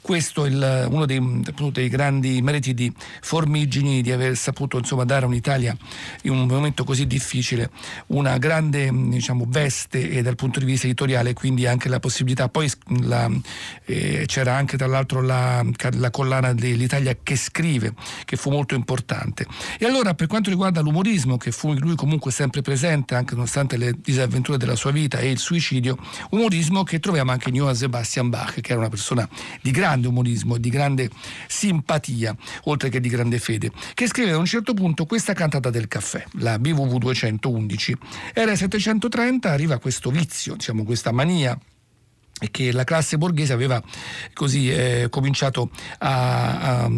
questo 0.00 0.44
è 0.44 0.48
il, 0.48 0.86
uno 0.90 1.06
dei, 1.06 1.18
appunto, 1.18 1.70
dei, 1.80 1.88
grandi 1.88 2.40
meriti 2.42 2.74
di 2.74 2.92
Formigini 3.20 4.02
di 4.02 4.12
aver 4.12 4.36
saputo 4.36 4.78
insomma, 4.78 5.04
dare 5.04 5.24
a 5.24 5.28
un'Italia 5.28 5.76
in 6.22 6.32
un 6.32 6.46
momento 6.46 6.84
così 6.84 7.06
difficile 7.06 7.70
una 8.08 8.38
grande 8.38 8.90
diciamo, 8.92 9.44
veste 9.48 10.10
e 10.10 10.22
dal 10.22 10.36
punto 10.36 10.58
di 10.58 10.64
vista 10.64 10.86
editoriale 10.86 11.32
quindi 11.40 11.66
anche 11.66 11.88
la 11.88 12.00
possibilità, 12.00 12.50
poi 12.50 12.70
la, 13.00 13.26
eh, 13.86 14.24
c'era 14.26 14.56
anche 14.56 14.76
tra 14.76 14.86
l'altro 14.86 15.22
la, 15.22 15.64
la 15.92 16.10
collana 16.10 16.52
dell'Italia 16.52 17.16
che 17.22 17.34
scrive, 17.34 17.94
che 18.26 18.36
fu 18.36 18.50
molto 18.50 18.74
importante. 18.74 19.46
E 19.78 19.86
allora 19.86 20.12
per 20.12 20.26
quanto 20.26 20.50
riguarda 20.50 20.82
l'umorismo, 20.82 21.38
che 21.38 21.50
fu 21.50 21.72
lui 21.72 21.94
comunque 21.94 22.30
sempre 22.30 22.60
presente, 22.60 23.14
anche 23.14 23.34
nonostante 23.34 23.78
le 23.78 23.94
disavventure 23.98 24.58
della 24.58 24.76
sua 24.76 24.90
vita 24.90 25.16
e 25.16 25.30
il 25.30 25.38
suicidio, 25.38 25.96
umorismo 26.32 26.82
che 26.82 27.00
troviamo 27.00 27.30
anche 27.30 27.48
in 27.48 27.54
Johann 27.54 27.72
Sebastian 27.72 28.28
Bach, 28.28 28.60
che 28.60 28.72
era 28.72 28.80
una 28.80 28.90
persona 28.90 29.26
di 29.62 29.70
grande 29.70 30.08
umorismo, 30.08 30.58
di 30.58 30.68
grande 30.68 31.08
simpatia, 31.48 32.36
oltre 32.64 32.90
che 32.90 33.00
di 33.00 33.08
grande 33.08 33.38
fede, 33.38 33.72
che 33.94 34.06
scrive 34.08 34.32
a 34.32 34.36
un 34.36 34.44
certo 34.44 34.74
punto 34.74 35.06
questa 35.06 35.32
cantata 35.32 35.70
del 35.70 35.88
caffè, 35.88 36.22
la 36.32 36.58
BVV 36.58 36.98
211. 36.98 37.96
Era 38.34 38.54
730, 38.54 39.50
arriva 39.50 39.78
questo 39.78 40.10
vizio, 40.10 40.56
diciamo 40.56 40.84
questa 40.84 41.12
mania 41.12 41.28
mania 41.30 41.56
e 42.40 42.50
che 42.50 42.72
la 42.72 42.84
classe 42.84 43.18
borghese 43.18 43.52
aveva 43.52 43.80
così 44.32 44.72
eh, 44.72 45.06
cominciato 45.10 45.70
a, 45.98 46.82
a, 46.82 46.90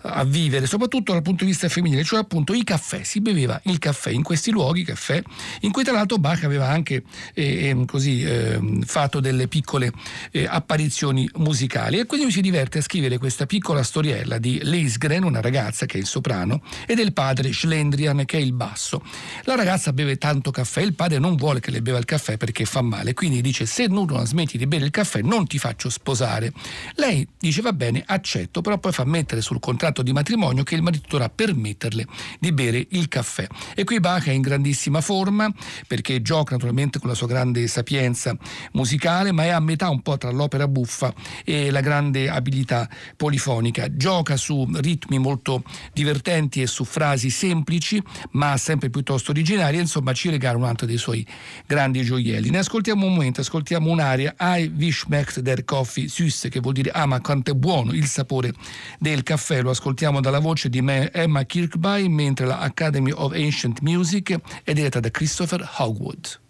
a, 0.00 0.24
vivere, 0.24 0.66
soprattutto 0.66 1.12
dal 1.12 1.22
punto 1.22 1.44
di 1.44 1.50
vista 1.50 1.68
femminile, 1.68 2.02
cioè 2.02 2.20
appunto 2.20 2.54
i 2.54 2.64
caffè, 2.64 3.02
si 3.02 3.20
beveva 3.20 3.60
il 3.64 3.78
caffè 3.78 4.10
in 4.10 4.22
questi 4.22 4.50
luoghi, 4.50 4.82
caffè, 4.82 5.22
in 5.60 5.70
cui 5.70 5.84
tra 5.84 5.92
l'altro 5.92 6.16
Bach 6.16 6.42
aveva 6.44 6.68
anche 6.68 7.02
eh, 7.34 7.68
ehm, 7.68 7.84
così, 7.84 8.22
eh, 8.24 8.58
fatto 8.84 9.20
delle 9.20 9.46
piccole 9.46 9.92
eh, 10.30 10.46
apparizioni 10.48 11.28
musicali 11.36 11.98
e 11.98 12.06
quindi 12.06 12.30
si 12.32 12.40
diverte 12.40 12.78
a 12.78 12.82
scrivere 12.82 13.18
questa 13.18 13.44
piccola 13.44 13.82
storiella 13.82 14.38
di 14.38 14.58
Leisgren, 14.62 15.22
una 15.22 15.42
ragazza 15.42 15.84
che 15.84 15.98
è 15.98 16.00
il 16.00 16.06
soprano, 16.06 16.62
e 16.86 16.94
del 16.94 17.12
padre 17.12 17.52
Schlendrian 17.52 18.24
che 18.24 18.38
è 18.38 18.40
il 18.40 18.54
basso. 18.54 19.04
La 19.44 19.54
ragazza 19.54 19.92
beve 19.92 20.16
tanto 20.16 20.50
caffè, 20.50 20.80
il 20.80 20.94
padre 20.94 21.18
non 21.18 21.36
vuole 21.36 21.60
che 21.60 21.70
le 21.70 21.82
beva 21.82 21.98
il 21.98 22.06
caffè 22.06 22.38
perché 22.38 22.64
fa 22.64 22.80
male, 22.80 23.12
quindi 23.12 23.42
dice 23.42 23.66
se 23.66 23.86
non 23.86 24.06
smetti 24.24 24.56
di 24.58 24.61
bere 24.66 24.84
il 24.84 24.90
caffè 24.90 25.20
non 25.22 25.46
ti 25.46 25.58
faccio 25.58 25.90
sposare. 25.90 26.52
Lei 26.94 27.26
dice 27.38 27.60
va 27.62 27.72
bene, 27.72 28.02
accetto, 28.04 28.60
però 28.60 28.78
poi 28.78 28.92
fa 28.92 29.04
mettere 29.04 29.40
sul 29.40 29.60
contratto 29.60 30.02
di 30.02 30.12
matrimonio 30.12 30.62
che 30.62 30.74
il 30.74 30.82
marito 30.82 31.06
dovrà 31.08 31.28
permetterle 31.28 32.06
di 32.38 32.52
bere 32.52 32.86
il 32.90 33.08
caffè. 33.08 33.46
E 33.74 33.84
qui 33.84 34.00
Bach 34.00 34.26
è 34.26 34.32
in 34.32 34.42
grandissima 34.42 35.00
forma 35.00 35.52
perché 35.86 36.22
gioca 36.22 36.54
naturalmente 36.54 36.98
con 36.98 37.08
la 37.08 37.14
sua 37.14 37.26
grande 37.26 37.66
sapienza 37.66 38.36
musicale, 38.72 39.32
ma 39.32 39.44
è 39.44 39.48
a 39.48 39.60
metà 39.60 39.88
un 39.88 40.02
po' 40.02 40.18
tra 40.18 40.30
l'opera 40.30 40.68
buffa 40.68 41.12
e 41.44 41.70
la 41.70 41.80
grande 41.80 42.28
abilità 42.28 42.88
polifonica. 43.16 43.94
Gioca 43.94 44.36
su 44.36 44.68
ritmi 44.74 45.18
molto 45.18 45.62
divertenti 45.92 46.62
e 46.62 46.66
su 46.66 46.84
frasi 46.84 47.30
semplici, 47.30 48.02
ma 48.32 48.56
sempre 48.56 48.90
piuttosto 48.90 49.30
originali, 49.30 49.78
insomma 49.78 50.12
ci 50.12 50.30
regala 50.30 50.56
un 50.56 50.64
altro 50.64 50.86
dei 50.86 50.98
suoi 50.98 51.26
grandi 51.66 52.02
gioielli. 52.02 52.50
Ne 52.50 52.58
ascoltiamo 52.58 53.06
un 53.06 53.12
momento, 53.14 53.40
ascoltiamo 53.40 53.90
un'aria 53.90 54.34
Wie 54.58 54.92
schmeckt 54.92 55.40
der 55.40 55.64
Coffee 55.64 56.08
Süß, 56.08 56.48
che 56.50 56.60
vuol 56.60 56.74
dire 56.74 56.90
ah 56.90 57.06
ma 57.06 57.20
quanto 57.20 57.52
è 57.52 57.54
buono 57.54 57.92
il 57.92 58.06
sapore 58.06 58.52
del 58.98 59.22
caffè. 59.22 59.62
Lo 59.62 59.70
ascoltiamo 59.70 60.20
dalla 60.20 60.40
voce 60.40 60.68
di 60.68 60.82
Emma 61.12 61.44
Kirkby, 61.44 62.08
mentre 62.08 62.46
la 62.46 62.58
Academy 62.58 63.12
of 63.12 63.32
Ancient 63.32 63.80
Music 63.80 64.38
è 64.64 64.72
diretta 64.72 65.00
da 65.00 65.10
Christopher 65.10 65.68
Hogwood. 65.78 66.41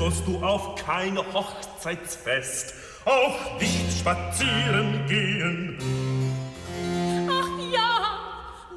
Sollst 0.00 0.26
du 0.26 0.42
auf 0.42 0.76
keine 0.76 1.20
Hochzeitsfest, 1.34 2.72
auch 3.04 3.60
nicht 3.60 3.98
spazieren 3.98 5.04
gehen. 5.06 5.76
Ach 7.28 7.48
ja, 7.70 8.18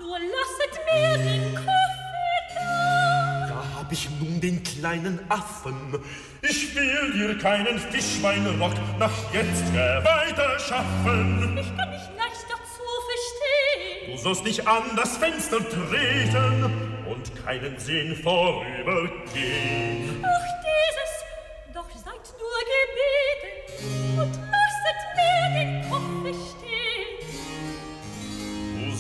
nur 0.02 0.18
lasset 0.20 0.76
mir 0.86 1.18
den 1.18 1.56
Koffer 1.56 2.44
da. 2.56 3.48
Da 3.48 3.80
hab 3.80 3.90
ich 3.90 4.10
nun 4.20 4.42
den 4.42 4.62
kleinen 4.64 5.18
Affen. 5.30 5.98
Ich 6.42 6.76
will 6.76 7.14
dir 7.14 7.38
keinen 7.38 7.80
Fischweinrock 7.80 8.74
nach 9.00 9.34
jetzt 9.34 9.74
weiter 9.74 10.60
schaffen. 10.60 11.58
Ich 11.58 11.78
kann 11.78 11.90
mich 11.90 12.02
leicht 12.18 12.46
dazu 12.50 12.84
verstehen. 13.08 14.12
Du 14.12 14.18
sollst 14.22 14.44
nicht 14.44 14.68
an 14.68 14.84
das 14.98 15.16
Fenster 15.16 15.60
treten 15.70 16.93
und 17.24 17.46
keinen 17.46 17.80
Sinn 17.80 18.16
vorübergehen. 18.16 20.24
Ach, 20.24 20.54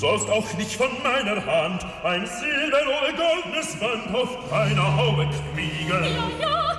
sollst 0.03 0.29
auch 0.29 0.53
nicht 0.57 0.73
von 0.73 0.89
meiner 1.01 1.45
Hand 1.45 1.85
ein 2.03 2.27
silber 2.27 2.81
oder 2.81 3.13
goldenes 3.13 3.79
Band 3.79 4.13
auf 4.13 4.49
deiner 4.49 4.97
Haube 4.97 5.29
kriegen. 5.53 5.89
Ja, 5.89 6.01
ja, 6.41 6.73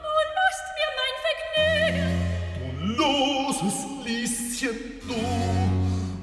nur 0.00 0.22
lasst 0.38 0.66
mir 0.78 0.90
mein 0.96 1.16
Vergnügen. 1.92 2.10
Du 2.96 3.02
loses 3.02 3.78
Lieschen, 4.06 4.78
du, 5.06 5.20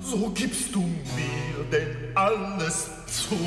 so 0.03 0.31
gibst 0.31 0.73
du 0.73 0.81
mir 0.81 1.63
denn 1.71 1.95
alles 2.15 2.89
zu. 3.05 3.37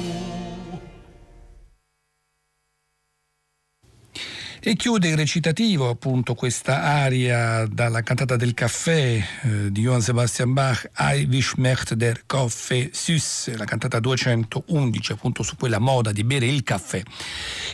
E 4.70 4.76
chiude 4.76 5.08
il 5.08 5.16
recitativo 5.16 5.88
appunto 5.88 6.36
questa 6.36 6.84
aria 6.84 7.66
dalla 7.66 8.04
cantata 8.04 8.36
del 8.36 8.54
caffè 8.54 9.20
eh, 9.42 9.72
di 9.72 9.80
Johann 9.80 9.98
Sebastian 9.98 10.52
Bach, 10.52 10.88
I 10.96 11.26
wish 11.28 11.54
möchte 11.56 11.96
der 11.96 12.20
Kaffee 12.24 12.88
süß, 12.92 13.56
la 13.56 13.64
cantata 13.64 13.98
211 13.98 15.10
appunto 15.10 15.42
su 15.42 15.56
quella 15.56 15.80
moda 15.80 16.12
di 16.12 16.22
bere 16.22 16.46
il 16.46 16.62
caffè 16.62 17.02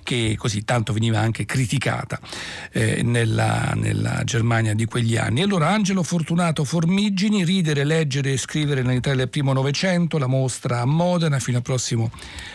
che 0.03 0.37
così 0.39 0.65
tanto 0.65 0.95
veniva 0.95 1.21
anche 1.21 1.45
criticata 1.45 2.19
eh, 2.73 3.03
nella, 3.03 3.75
nella, 3.75 4.25
Germania 4.25 4.73
di 4.73 4.87
quegli 4.87 5.19
anni. 5.19 5.43
Allora 5.43 5.69
Angelo 5.69 6.03
Fortunato 6.03 6.65
Formigini, 6.65 7.45
ridere, 7.45 7.85
leggere 7.85 8.33
e 8.33 8.39
scrivere 8.39 8.81
nell'Italia 8.81 9.19
del 9.19 9.29
primo 9.29 9.53
Novecento, 9.53 10.17
la 10.17 10.29
mostra 10.29 10.81
a 10.81 10.87
Modena 10.87 11.41
fino 11.41 11.59
al 11.59 11.63
prossimo 11.63 12.11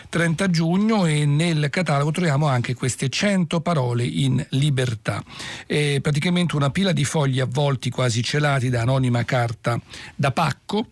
30 0.09 0.49
giugno 0.49 1.05
e 1.05 1.27
nel 1.27 1.69
catalogo 1.69 2.09
troviamo 2.09 2.47
anche 2.47 2.73
queste 2.73 3.07
100 3.07 3.61
parole 3.61 4.03
in 4.03 4.29
libertà. 4.49 5.23
È 5.65 5.99
praticamente 6.01 6.55
una 6.55 6.69
pila 6.69 6.91
di 6.91 7.03
fogli 7.03 7.39
avvolti 7.39 7.89
quasi 7.89 8.23
celati 8.23 8.69
da 8.69 8.81
anonima 8.81 9.23
carta 9.23 9.79
da 10.15 10.31
pacco, 10.31 10.87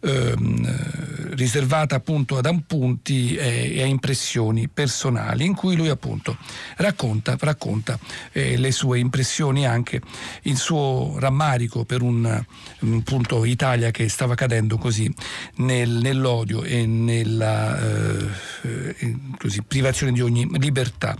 ehm, 0.00 1.34
riservata 1.34 1.96
appunto 1.96 2.38
ad 2.38 2.46
appunti 2.46 3.34
e, 3.36 3.76
e, 3.76 3.82
a 3.82 3.86
impressioni 3.86 4.68
personali, 4.68 5.44
in 5.44 5.54
cui 5.54 5.76
lui 5.76 5.88
appunto 5.88 6.36
racconta, 6.76 7.36
racconta 7.38 7.98
eh, 8.32 8.56
le 8.56 8.72
sue 8.72 8.98
impressioni 8.98 9.66
anche 9.66 10.00
il 10.42 10.56
suo 10.56 11.16
rammarico 11.18 11.84
per 11.84 12.02
un, 12.02 12.44
un 12.80 13.02
punto 13.02 13.44
Italia 13.44 13.90
che 13.90 14.08
stava 14.08 14.34
cadendo 14.34 14.78
così 14.78 15.12
nel, 15.56 15.90
nell'odio 15.90 16.62
e 16.62 16.86
nella 16.86 17.80
eh, 17.80 19.16
così, 19.38 19.62
privazione 19.62 20.12
di 20.12 20.20
ogni 20.20 20.48
libertà. 20.58 21.16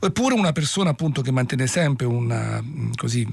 Eppure 0.00 0.34
una 0.34 0.52
persona 0.52 0.94
appunto 1.02 1.22
che 1.22 1.32
mantenne 1.32 1.66
sempre 1.66 2.06
un 2.06 2.92
così, 2.94 3.26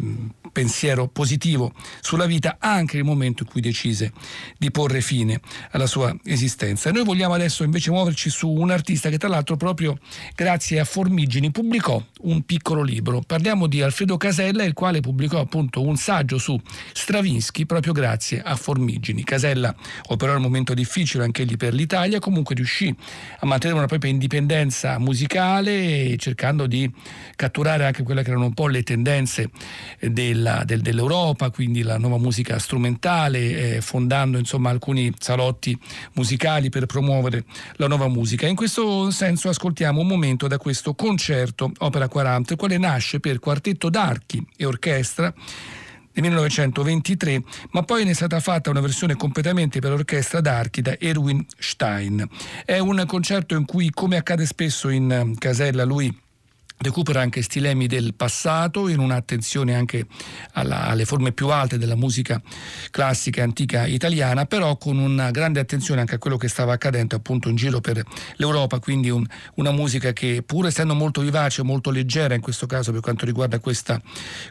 pensiero 0.51 1.07
positivo 1.07 1.71
sulla 2.01 2.25
vita 2.25 2.57
anche 2.59 2.95
nel 2.95 3.05
momento 3.05 3.43
in 3.43 3.49
cui 3.49 3.61
decise 3.61 4.11
di 4.57 4.71
porre 4.71 5.01
fine 5.01 5.39
alla 5.69 5.85
sua 5.85 6.15
esistenza. 6.23 6.91
Noi 6.91 7.03
vogliamo 7.03 7.35
adesso 7.35 7.63
invece 7.63 7.91
muoverci 7.91 8.31
su 8.31 8.49
un 8.49 8.71
artista 8.71 9.09
che 9.09 9.19
tra 9.19 9.27
l'altro 9.27 9.55
proprio 9.55 9.99
grazie 10.33 10.79
a 10.79 10.83
Formigini 10.83 11.51
pubblicò 11.51 12.03
un 12.21 12.41
piccolo 12.41 12.81
libro. 12.81 13.21
Parliamo 13.21 13.67
di 13.67 13.83
Alfredo 13.83 14.17
Casella, 14.17 14.63
il 14.63 14.73
quale 14.73 14.99
pubblicò 14.99 15.39
appunto 15.39 15.83
un 15.83 15.95
saggio 15.95 16.39
su 16.39 16.59
Stravinsky 16.93 17.67
proprio 17.67 17.93
grazie 17.93 18.41
a 18.41 18.55
Formigini. 18.55 19.23
Casella 19.23 19.75
operò 20.07 20.31
in 20.31 20.37
un 20.37 20.43
momento 20.43 20.73
difficile 20.73 21.23
anche 21.23 21.43
lì 21.43 21.55
per 21.55 21.75
l'Italia, 21.75 22.17
comunque 22.17 22.55
riuscì 22.55 22.93
a 23.39 23.45
mantenere 23.45 23.77
una 23.77 23.87
propria 23.87 24.09
indipendenza 24.09 24.97
musicale 24.97 26.17
cercando 26.17 26.65
di 26.65 26.91
catturare 27.49 27.85
anche 27.85 28.03
quelle 28.03 28.21
che 28.21 28.29
erano 28.29 28.45
un 28.45 28.53
po' 28.53 28.67
le 28.67 28.83
tendenze 28.83 29.49
della, 29.99 30.63
del, 30.63 30.81
dell'Europa, 30.81 31.49
quindi 31.49 31.81
la 31.81 31.97
nuova 31.97 32.17
musica 32.17 32.59
strumentale, 32.59 33.75
eh, 33.75 33.81
fondando 33.81 34.37
insomma 34.37 34.69
alcuni 34.69 35.11
salotti 35.17 35.77
musicali 36.13 36.69
per 36.69 36.85
promuovere 36.85 37.43
la 37.75 37.87
nuova 37.87 38.07
musica. 38.07 38.47
In 38.47 38.55
questo 38.55 39.09
senso 39.09 39.49
ascoltiamo 39.49 39.99
un 39.99 40.07
momento 40.07 40.47
da 40.47 40.57
questo 40.57 40.93
concerto 40.93 41.71
Opera 41.79 42.07
40, 42.07 42.53
il 42.53 42.59
quale 42.59 42.77
nasce 42.77 43.19
per 43.19 43.39
quartetto 43.39 43.89
d'archi 43.89 44.45
e 44.55 44.65
orchestra 44.65 45.33
del 46.11 46.23
1923, 46.23 47.43
ma 47.71 47.83
poi 47.83 48.03
ne 48.03 48.11
è 48.11 48.13
stata 48.13 48.39
fatta 48.39 48.69
una 48.69 48.81
versione 48.81 49.15
completamente 49.15 49.79
per 49.79 49.91
orchestra 49.91 50.39
d'archi 50.39 50.81
da 50.81 50.95
Erwin 50.99 51.43
Stein. 51.57 52.27
È 52.63 52.77
un 52.77 53.03
concerto 53.07 53.55
in 53.55 53.65
cui, 53.65 53.89
come 53.89 54.17
accade 54.17 54.45
spesso 54.45 54.89
in 54.89 55.35
Casella, 55.37 55.83
lui 55.83 56.27
recupera 56.79 57.21
anche 57.21 57.41
stilemi 57.41 57.87
del 57.87 58.13
passato 58.13 58.87
in 58.87 58.99
un'attenzione 58.99 59.75
anche 59.75 60.05
alla, 60.53 60.87
alle 60.87 61.05
forme 61.05 61.31
più 61.33 61.49
alte 61.49 61.77
della 61.77 61.95
musica 61.95 62.41
classica 62.89 63.41
e 63.41 63.43
antica 63.43 63.85
italiana, 63.85 64.45
però 64.45 64.77
con 64.77 64.97
una 64.97 65.29
grande 65.31 65.59
attenzione 65.59 65.99
anche 65.99 66.15
a 66.15 66.17
quello 66.17 66.37
che 66.37 66.47
stava 66.47 66.73
accadendo 66.73 67.15
appunto 67.15 67.49
in 67.49 67.55
giro 67.55 67.81
per 67.81 68.01
l'Europa, 68.35 68.79
quindi 68.79 69.09
un, 69.09 69.25
una 69.55 69.71
musica 69.71 70.13
che 70.13 70.41
pur 70.45 70.67
essendo 70.67 70.95
molto 70.95 71.21
vivace, 71.21 71.63
molto 71.63 71.91
leggera 71.91 72.33
in 72.33 72.41
questo 72.41 72.65
caso 72.65 72.91
per 72.91 73.01
quanto 73.01 73.25
riguarda 73.25 73.59
questa, 73.59 74.01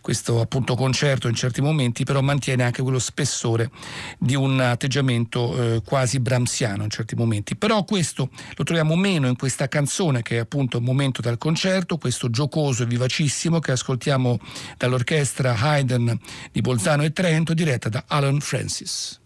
questo 0.03 0.41
appunto 0.41 0.75
concerto 0.75 1.29
in 1.29 1.35
certi 1.35 1.62
momenti, 1.62 2.05
però 2.05 2.21
mantiene 2.21 2.62
anche 2.62 2.83
quello 2.83 2.99
spessore 2.99 3.71
di 4.19 4.35
un 4.35 4.61
atteggiamento 4.61 5.77
eh, 5.77 5.83
quasi 5.83 6.21
bramsiano 6.21 6.83
in 6.83 6.91
certi 6.91 7.14
momenti. 7.14 7.57
Però 7.57 7.85
questo 7.85 8.29
lo 8.55 8.64
troviamo 8.64 8.97
meno 8.97 9.29
in 9.29 9.37
questa 9.37 9.67
canzone 9.69 10.21
che 10.23 10.37
è 10.37 10.41
appunto 10.41 10.79
un 10.79 10.85
momento 10.85 11.23
dal 11.23 11.38
concerto, 11.38 11.97
questo 11.97 12.18
questo 12.19 12.31
giocoso 12.31 12.83
e 12.83 12.87
vivacissimo 12.87 13.61
che 13.61 13.71
ascoltiamo 13.71 14.41
dall'orchestra 14.77 15.55
Haydn 15.57 16.19
di 16.51 16.61
Bolzano 16.61 17.05
e 17.05 17.13
Trento 17.13 17.55
diretta 17.55 17.89
da 17.89 18.05
Alan 18.09 18.41
Francis. 18.41 19.21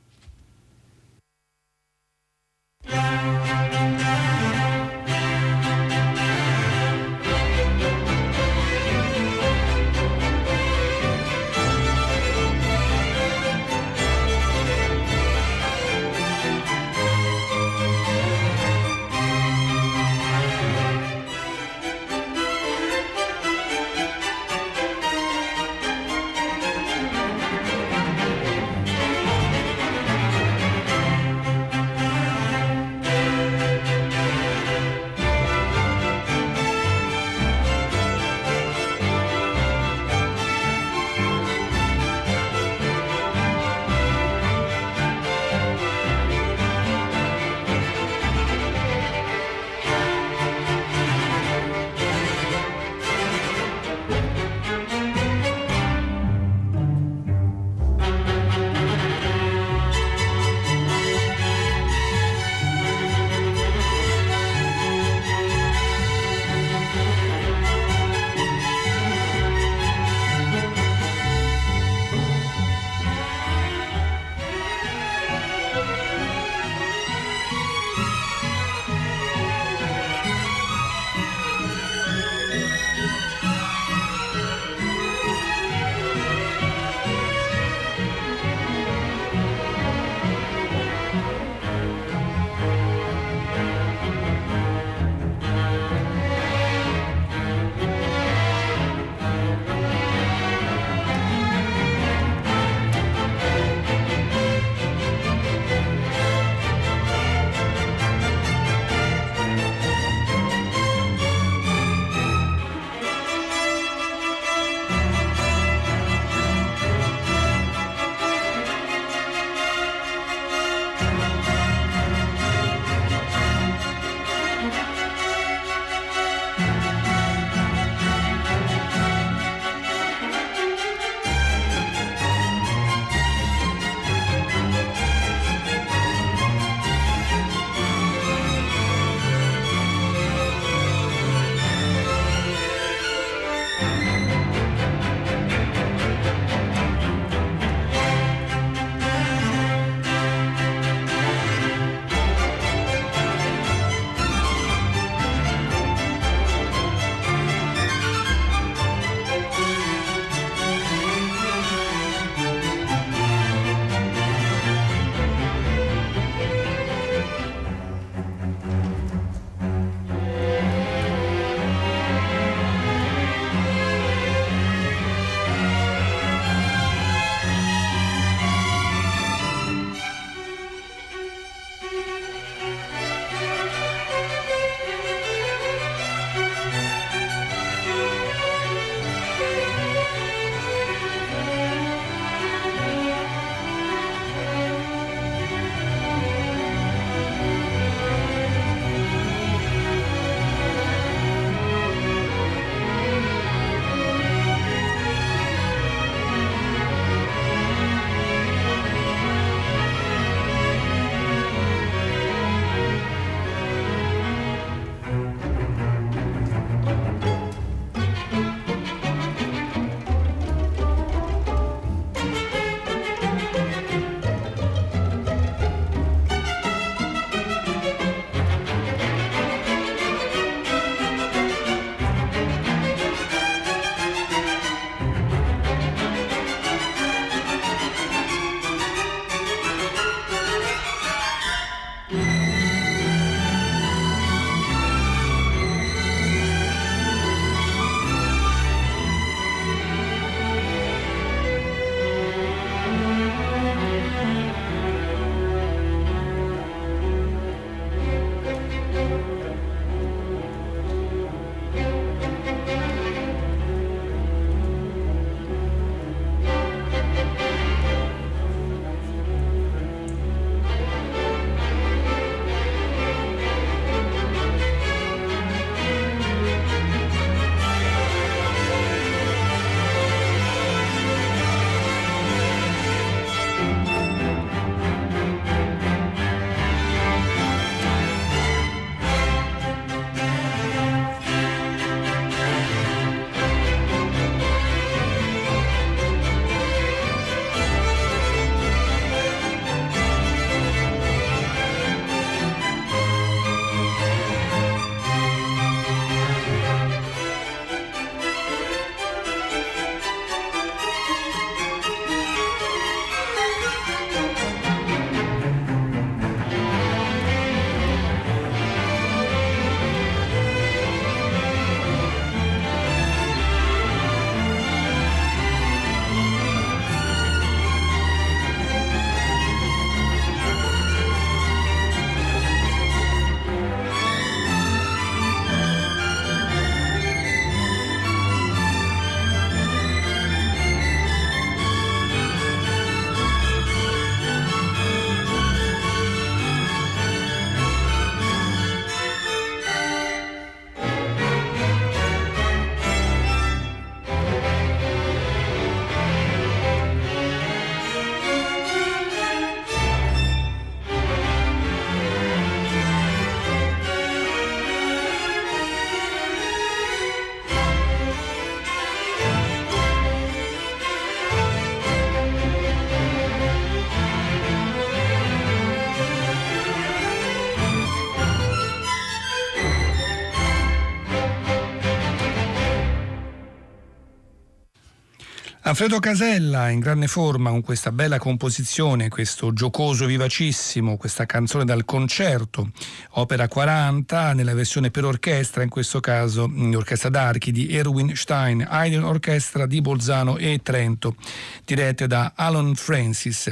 Alfredo 385.73 386.00
Casella 386.00 386.68
in 386.68 386.81
grande 386.81 387.06
forma 387.06 387.48
con 387.48 387.62
questa 387.62 387.92
bella 387.92 388.18
composizione, 388.18 389.08
questo 389.08 389.54
giocoso 389.54 390.04
vivacissimo, 390.04 390.98
questa 390.98 391.25
canzone 391.25 391.64
dal 391.64 391.87
concerto, 391.87 392.73
opera 393.12 393.48
40 393.48 394.35
nella 394.35 394.52
versione 394.52 394.90
per 394.90 395.06
orchestra, 395.06 395.62
in 395.62 395.70
questo 395.70 395.98
caso 396.00 396.46
l'orchestra 396.46 397.08
d'archi 397.08 397.52
di 397.52 397.75
Erwin 397.75 398.14
Stein, 398.14 398.66
Haydn 398.68 399.02
Orchestra 399.02 399.64
di 399.64 399.81
Bolzano 399.81 400.37
e 400.37 400.60
Trento, 400.62 401.16
dirette 401.64 402.06
da 402.06 402.33
Alan 402.37 402.75
Francis. 402.75 403.50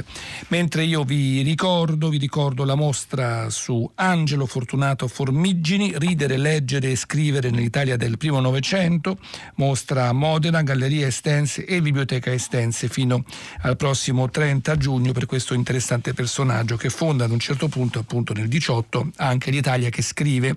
Mentre 0.49 0.83
io 0.83 1.03
vi 1.03 1.41
ricordo, 1.41 2.09
vi 2.09 2.19
ricordo 2.19 2.65
la 2.65 2.75
mostra 2.75 3.49
su 3.49 3.89
Angelo 3.95 4.45
Fortunato 4.45 5.07
Formigini, 5.07 5.93
Ridere, 5.97 6.37
leggere 6.37 6.91
e 6.91 6.95
scrivere 6.95 7.49
nell'Italia 7.49 7.97
del 7.97 8.19
primo 8.19 8.39
Novecento, 8.39 9.17
mostra 9.55 10.09
a 10.09 10.13
Modena, 10.13 10.61
Galleria 10.61 11.07
Estense 11.07 11.65
e 11.65 11.81
Biblioteca 11.81 12.09
Biblioteca 12.11 12.33
Estense 12.33 12.89
fino 12.89 13.23
al 13.61 13.77
prossimo 13.77 14.29
30 14.29 14.75
giugno 14.75 15.13
per 15.13 15.25
questo 15.25 15.53
interessante 15.53 16.13
personaggio 16.13 16.75
che 16.75 16.89
fonda 16.89 17.23
ad 17.23 17.31
un 17.31 17.39
certo 17.39 17.69
punto, 17.69 17.99
appunto 17.99 18.33
nel 18.33 18.49
18, 18.49 19.11
anche 19.17 19.51
l'Italia 19.51 19.89
che 19.89 20.01
scrive. 20.01 20.55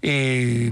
E 0.00 0.70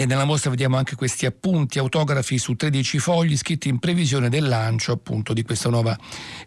e 0.00 0.06
nella 0.06 0.24
mostra 0.24 0.48
vediamo 0.48 0.78
anche 0.78 0.96
questi 0.96 1.26
appunti 1.26 1.78
autografi 1.78 2.38
su 2.38 2.54
13 2.54 2.98
fogli 2.98 3.36
scritti 3.36 3.68
in 3.68 3.78
previsione 3.78 4.30
del 4.30 4.48
lancio 4.48 4.92
appunto 4.92 5.34
di 5.34 5.42
questa 5.42 5.68
nuova 5.68 5.94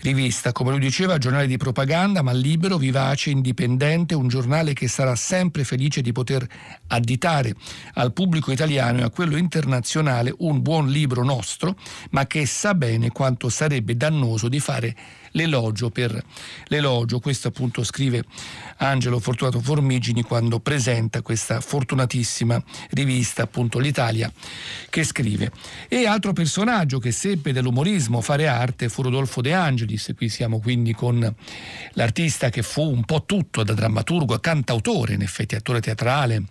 rivista. 0.01 0.51
Come 0.51 0.71
lui 0.71 0.79
diceva, 0.79 1.19
giornale 1.19 1.45
di 1.45 1.57
propaganda, 1.57 2.23
ma 2.23 2.31
libero, 2.31 2.77
vivace, 2.77 3.29
indipendente, 3.29 4.15
un 4.15 4.27
giornale 4.27 4.73
che 4.73 4.87
sarà 4.87 5.15
sempre 5.15 5.65
felice 5.65 6.01
di 6.01 6.11
poter 6.11 6.43
additare 6.87 7.53
al 7.93 8.11
pubblico 8.11 8.51
italiano 8.51 9.01
e 9.01 9.03
a 9.03 9.11
quello 9.11 9.37
internazionale 9.37 10.33
un 10.39 10.63
buon 10.63 10.87
libro 10.87 11.23
nostro, 11.23 11.77
ma 12.09 12.25
che 12.25 12.47
sa 12.47 12.73
bene 12.73 13.11
quanto 13.11 13.49
sarebbe 13.49 13.95
dannoso 13.95 14.49
di 14.49 14.59
fare 14.59 14.95
l'elogio 15.33 15.89
per 15.89 16.21
l'elogio. 16.67 17.19
Questo 17.19 17.49
appunto 17.49 17.83
scrive 17.83 18.23
Angelo 18.77 19.19
Fortunato 19.19 19.59
Formigini 19.59 20.23
quando 20.23 20.59
presenta 20.59 21.21
questa 21.21 21.61
fortunatissima 21.61 22.61
rivista 22.91 23.43
appunto 23.43 23.79
l'Italia 23.79 24.31
che 24.89 25.03
scrive. 25.03 25.51
E 25.87 26.07
altro 26.07 26.33
personaggio 26.33 26.99
che 26.99 27.11
seppe 27.11 27.53
dell'umorismo 27.53 28.21
fare 28.21 28.47
arte 28.47 28.89
fu 28.89 29.03
Rodolfo 29.03 29.41
De 29.41 29.53
Angelis, 29.53 30.13
qui 30.15 30.29
siamo 30.29 30.59
quindi 30.59 30.93
con 30.93 31.33
l'artista 31.93 32.49
che 32.49 32.63
fu 32.63 32.81
un 32.81 33.03
po' 33.05 33.25
tutto 33.25 33.63
da 33.63 33.73
drammaturgo 33.73 34.39
cantautore, 34.39 35.13
in 35.13 35.21
effetti 35.21 35.55
attore 35.55 35.81
teatrale 35.81 36.43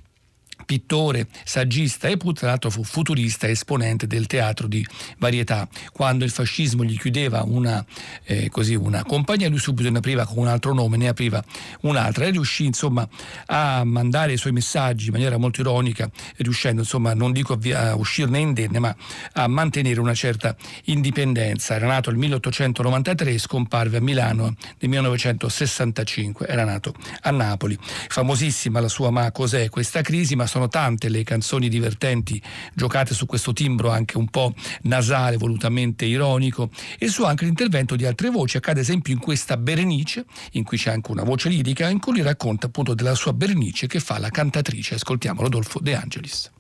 pittore, 0.65 1.29
saggista 1.45 2.09
e 2.09 2.17
tra 2.17 2.49
l'altro 2.49 2.71
fu 2.71 2.85
futurista 2.85 3.49
esponente 3.49 4.07
del 4.07 4.27
teatro 4.27 4.67
di 4.67 4.87
varietà. 5.19 5.69
Quando 5.93 6.25
il 6.25 6.31
fascismo 6.31 6.85
gli 6.85 6.99
chiudeva 6.99 7.43
una, 7.43 7.85
eh, 8.25 8.49
così, 8.51 8.75
una 8.75 9.05
compagnia, 9.05 9.49
lui 9.49 9.59
subito 9.59 9.91
ne 9.91 9.99
apriva 9.99 10.27
con 10.27 10.39
un 10.39 10.47
altro 10.47 10.73
nome, 10.73 10.97
ne 10.97 11.09
apriva 11.09 11.43
un'altra 11.83 12.25
e 12.25 12.31
riuscì 12.31 12.65
insomma 12.65 13.09
a 13.47 13.85
mandare 13.85 14.33
i 14.33 14.37
suoi 14.37 14.53
messaggi 14.53 15.07
in 15.07 15.13
maniera 15.13 15.37
molto 15.37 15.61
ironica, 15.61 16.11
riuscendo 16.37 16.83
insomma 16.83 17.15
non 17.15 17.33
dico 17.33 17.59
a 17.75 17.95
uscirne 17.95 18.39
indenne, 18.39 18.79
ma 18.79 18.95
a 19.33 19.47
mantenere 19.47 20.01
una 20.01 20.15
certa 20.15 20.57
indipendenza. 20.85 21.75
Era 21.75 21.87
nato 21.87 22.11
nel 22.11 22.19
1893 22.19 23.33
e 23.33 23.39
scomparve 23.39 23.99
a 23.99 24.01
Milano 24.01 24.55
nel 24.79 24.91
1965, 24.91 26.47
era 26.47 26.65
nato 26.65 26.95
a 27.23 27.31
Napoli. 27.31 27.79
Famosissima 28.09 28.81
la 28.81 28.89
sua 28.89 29.11
Ma 29.11 29.31
cos'è 29.31 29.69
questa 29.69 30.03
crisi, 30.03 30.37
ma 30.37 30.47
sono 30.53 30.69
tante 30.69 31.09
le 31.09 31.23
canzoni 31.23 31.71
divertenti 31.71 32.41
giocate 32.75 33.15
su 33.15 33.25
questo 33.25 33.55
timbro 33.55 33.91
anche 33.91 34.19
un 34.19 34.29
po' 34.29 34.53
nasale, 34.83 35.39
volutamente 35.39 36.05
ironico 36.05 36.69
e 36.99 37.09
su 37.09 37.25
anche 37.25 37.47
l'intervento 37.47 37.97
di 37.97 38.05
altre 38.05 38.29
voci. 38.29 38.59
Accade 38.59 38.81
ad 38.81 38.85
esempio 38.85 39.15
in 39.15 39.19
questa 39.19 39.57
Berenice, 39.57 40.27
in 40.53 40.65
cui 40.65 40.77
c'è 40.77 40.91
anche 40.91 41.11
una 41.11 41.23
voce 41.23 41.49
lirica, 41.49 41.89
in 41.89 42.01
cui 42.01 42.21
racconta 42.21 42.67
appunto 42.67 42.93
della 42.93 43.15
sua 43.15 43.33
Berenice 43.33 43.87
che 43.87 43.99
fa 43.99 44.19
la 44.19 44.29
cantatrice. 44.29 44.97
Ascoltiamo 44.97 45.41
Rodolfo 45.41 45.79
De 45.81 45.95
Angelis. 45.95 46.51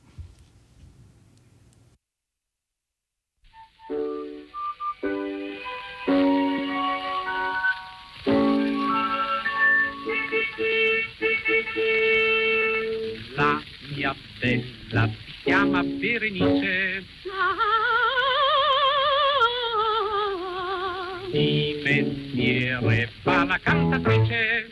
Mia 14.02 14.14
bella 14.40 15.08
si 15.24 15.32
chiama 15.44 15.82
Berenice. 15.84 17.04
Di 21.30 21.80
mestiere 21.84 23.10
fa 23.22 23.44
la 23.44 23.58
cantatrice. 23.62 24.70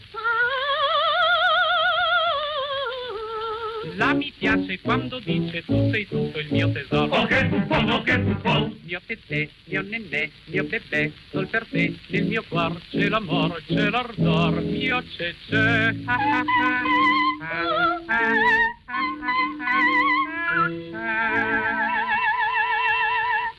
La 3.96 4.12
mi 4.12 4.30
piace 4.36 4.78
quando 4.80 5.18
dice 5.20 5.64
tu 5.64 5.90
sei 5.90 6.06
tutto 6.06 6.38
il 6.38 6.48
mio 6.50 6.70
tesoro. 6.70 7.16
Oh 7.16 7.24
che 7.24 7.46
buffon, 7.46 7.90
oh 7.90 8.02
che 8.02 8.18
buffon! 8.18 8.78
Mio 8.84 9.00
tetè, 9.06 9.48
mio 9.64 9.82
nenè, 9.82 10.28
mio 10.46 10.64
bebè, 10.64 11.10
sol 11.30 11.46
per 11.46 11.66
te, 11.66 11.94
nel 12.08 12.24
mio 12.26 12.44
cuor 12.46 12.78
c'è 12.90 13.08
l'amor, 13.08 13.62
c'è 13.66 13.88
l'ardor, 13.88 14.60
mio 14.60 15.02
c'è 15.16 15.34
c'è. 15.48 15.94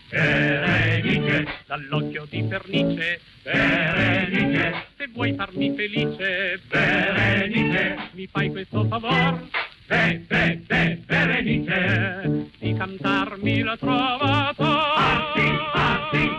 Berenice, 0.10 1.48
dall'occhio 1.66 2.28
di 2.30 2.44
pernice, 2.44 3.22
Berenice, 3.42 4.86
se 4.98 5.08
vuoi 5.12 5.34
farmi 5.34 5.74
felice, 5.76 6.62
Berenice, 6.68 8.10
mi 8.14 8.28
fai 8.28 8.52
questo 8.52 8.86
favor 8.86 9.70
Be, 9.92 10.24
be, 10.30 10.62
be, 10.70 11.04
Berenice, 11.06 12.50
di 12.60 12.74
cantarmi 12.74 13.62
la 13.62 13.76
trovata. 13.76 14.94
Ah 14.94 15.34
sì, 15.36 15.48
ah 15.74 16.10
sì. 16.14 16.30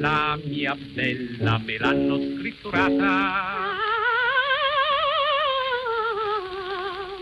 La 0.00 0.36
mia 0.42 0.76
bella 0.94 1.58
me 1.64 1.78
l'hanno 1.78 2.18
scritturata 2.18 3.76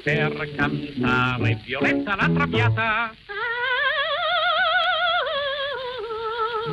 per 0.02 0.54
cantare 0.56 1.60
Violetta 1.62 2.16
la 2.16 2.30
traviata. 2.32 3.14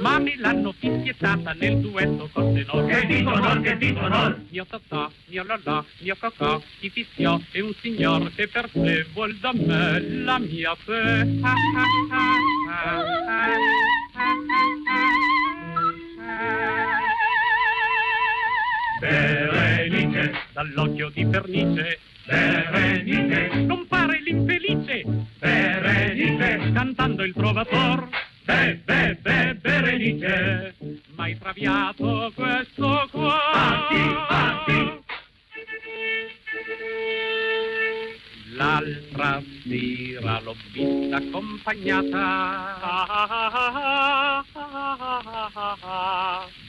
Ma 0.02 0.18
me 0.18 0.36
l'hanno 0.36 0.72
fischiettata 0.72 1.54
nel 1.54 1.78
duetto 1.78 2.28
col 2.34 2.54
tenore. 2.54 3.02
Che 3.02 3.06
dicono, 3.06 3.62
che 3.62 3.78
dicono? 3.78 4.36
Mio 4.49 4.66
totò, 4.66 5.08
mio 5.28 5.43
lolò, 5.43 5.86
mio 5.99 6.16
cocò, 6.20 6.60
chi 6.80 6.89
fischiò 6.89 7.39
è 7.52 7.60
un 7.60 7.72
signor 7.82 8.34
che 8.34 8.47
per 8.47 8.68
te 8.72 9.06
vuol 9.14 9.36
da 9.36 9.52
me 9.54 10.02
la 10.02 10.39
mia 10.39 10.74
fe. 10.74 11.39
Berenice, 18.99 20.34
Dall'occhio 20.54 21.10
di 21.10 21.26
pernice 21.28 21.99
Berenice, 22.26 23.66
compare 23.68 24.20
l'infelice 24.24 25.04
Berenice, 25.38 26.72
cantando 26.74 27.24
il 27.24 27.34
trovator. 27.34 28.10
be, 28.45 28.82
be, 28.86 29.18
be, 29.24 29.51
Berenice, 29.92 30.74
Mai 31.16 31.38
traviato 31.38 32.32
questo 32.34 33.10
sì, 33.12 33.18
ah 33.18 34.64
sì. 34.66 35.00
L'altra 38.54 39.42
sera 39.64 40.39
l'ho 40.39 40.56
vista 40.72 41.18
accompagnata 41.18 42.86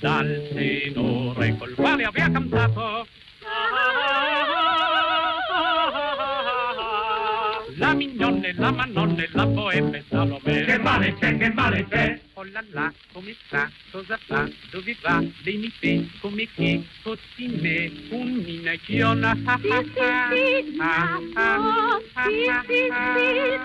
dal 0.01 0.49
tenore 0.53 1.57
col 1.59 1.75
quale 1.75 2.05
aveva 2.05 2.31
cantato. 2.31 3.07
La 7.77 7.95
mignonne, 7.95 8.53
la 8.55 8.71
manonne, 8.73 9.29
la 9.33 9.47
boemme, 9.47 10.05
Salome. 10.09 10.65
Che 10.65 10.79
male 10.79 11.15
c'è, 11.15 11.37
che 11.37 11.53
male 11.53 11.87
c'è? 11.89 12.21
Oh 12.43 12.45
là 12.51 12.65
là, 12.73 12.93
come 13.13 13.37
sta, 13.47 13.71
cosa 13.93 14.19
fa, 14.27 14.51
dove 14.73 14.97
va, 15.01 15.23
lei 15.45 15.59
mi 15.59 15.71
fa, 15.71 16.19
come 16.19 16.49
che, 16.53 16.83
così 17.05 17.47
me, 17.47 17.93
un 18.11 18.33
minacchiona. 18.33 19.33
Sì, 19.33 20.75
Napo, 20.77 22.03
sì, 22.27 22.51
sì, 22.67 22.89
sì, 22.91 23.61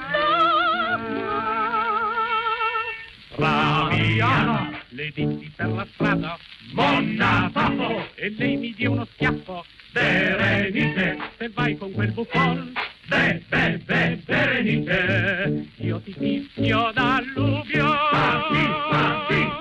Raviano, 3.30 4.80
Le 4.89 5.11
dissi 5.11 5.51
per 5.55 5.69
la 5.69 5.88
strada 5.93 6.38
Monna 6.73 7.49
Papo, 7.51 8.07
e 8.13 8.30
lei 8.30 8.57
mi 8.57 8.75
dia 8.75 8.91
uno 8.91 9.07
schiaffo. 9.13 9.65
Berenice, 9.91 11.17
Se 11.39 11.49
vai 11.49 11.75
con 11.78 11.91
quel 11.93 12.11
buffon, 12.11 12.73
beh, 13.10 13.41
se, 13.49 13.82
se, 13.86 14.20
serenice, 14.26 15.68
io 15.78 15.99
ti 16.01 16.14
fischio 16.14 16.91
d'alluvio. 16.93 17.89
Parti, 18.12 18.66
parti! 18.89 19.51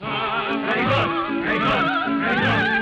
Ah, 0.00 0.58
prego, 0.66 0.98
prego, 1.42 1.70
prego! 2.20 2.79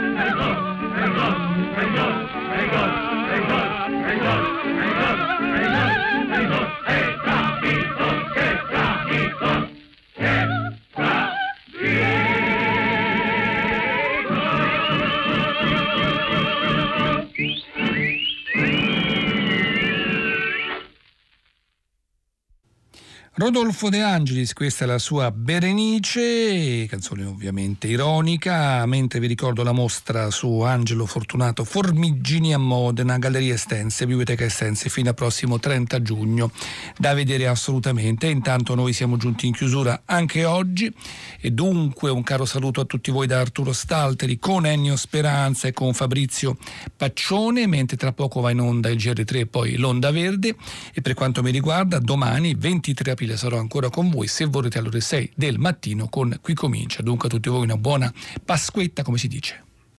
Rodolfo 23.48 23.88
De 23.88 24.02
Angelis, 24.02 24.52
questa 24.52 24.84
è 24.84 24.86
la 24.86 24.98
sua 24.98 25.30
Berenice, 25.30 26.84
canzone 26.84 27.24
ovviamente 27.24 27.86
ironica, 27.86 28.84
mentre 28.84 29.20
vi 29.20 29.26
ricordo 29.26 29.62
la 29.62 29.72
mostra 29.72 30.30
su 30.30 30.60
Angelo 30.60 31.06
Fortunato 31.06 31.64
Formigini 31.64 32.52
a 32.52 32.58
Modena, 32.58 33.16
Galleria 33.16 33.54
Estense, 33.54 34.06
Biblioteca 34.06 34.44
Estense, 34.44 34.90
fino 34.90 35.08
al 35.08 35.14
prossimo 35.14 35.58
30 35.58 36.02
giugno, 36.02 36.50
da 36.98 37.14
vedere 37.14 37.46
assolutamente. 37.46 38.26
Intanto 38.26 38.74
noi 38.74 38.92
siamo 38.92 39.16
giunti 39.16 39.46
in 39.46 39.54
chiusura 39.54 40.02
anche 40.04 40.44
oggi. 40.44 40.94
E 41.40 41.50
dunque 41.50 42.10
un 42.10 42.22
caro 42.22 42.44
saluto 42.44 42.82
a 42.82 42.84
tutti 42.84 43.10
voi 43.10 43.26
da 43.26 43.40
Arturo 43.40 43.72
Stalteri 43.72 44.38
con 44.38 44.66
Ennio 44.66 44.94
Speranza 44.96 45.68
e 45.68 45.72
con 45.72 45.94
Fabrizio 45.94 46.58
Paccione, 46.94 47.66
mentre 47.66 47.96
tra 47.96 48.12
poco 48.12 48.42
va 48.42 48.50
in 48.50 48.60
onda 48.60 48.90
il 48.90 48.98
GR3 48.98 49.36
e 49.38 49.46
poi 49.46 49.76
l'Onda 49.76 50.10
Verde. 50.10 50.54
E 50.92 51.00
per 51.00 51.14
quanto 51.14 51.42
mi 51.42 51.50
riguarda 51.50 51.98
domani 51.98 52.54
23 52.54 53.12
aprile 53.12 53.36
sarò 53.38 53.58
ancora 53.58 53.88
con 53.88 54.10
voi 54.10 54.26
se 54.26 54.44
vorrete 54.44 54.78
alle 54.78 54.88
ore 54.88 55.00
6 55.00 55.32
del 55.34 55.58
mattino 55.58 56.08
con 56.08 56.38
Qui 56.42 56.52
Comincia. 56.54 57.02
Dunque 57.02 57.28
a 57.28 57.30
tutti 57.30 57.48
voi 57.48 57.62
una 57.62 57.78
buona 57.78 58.12
Pasquetta 58.44 59.02
come 59.02 59.16
si 59.16 59.28
dice. 59.28 59.67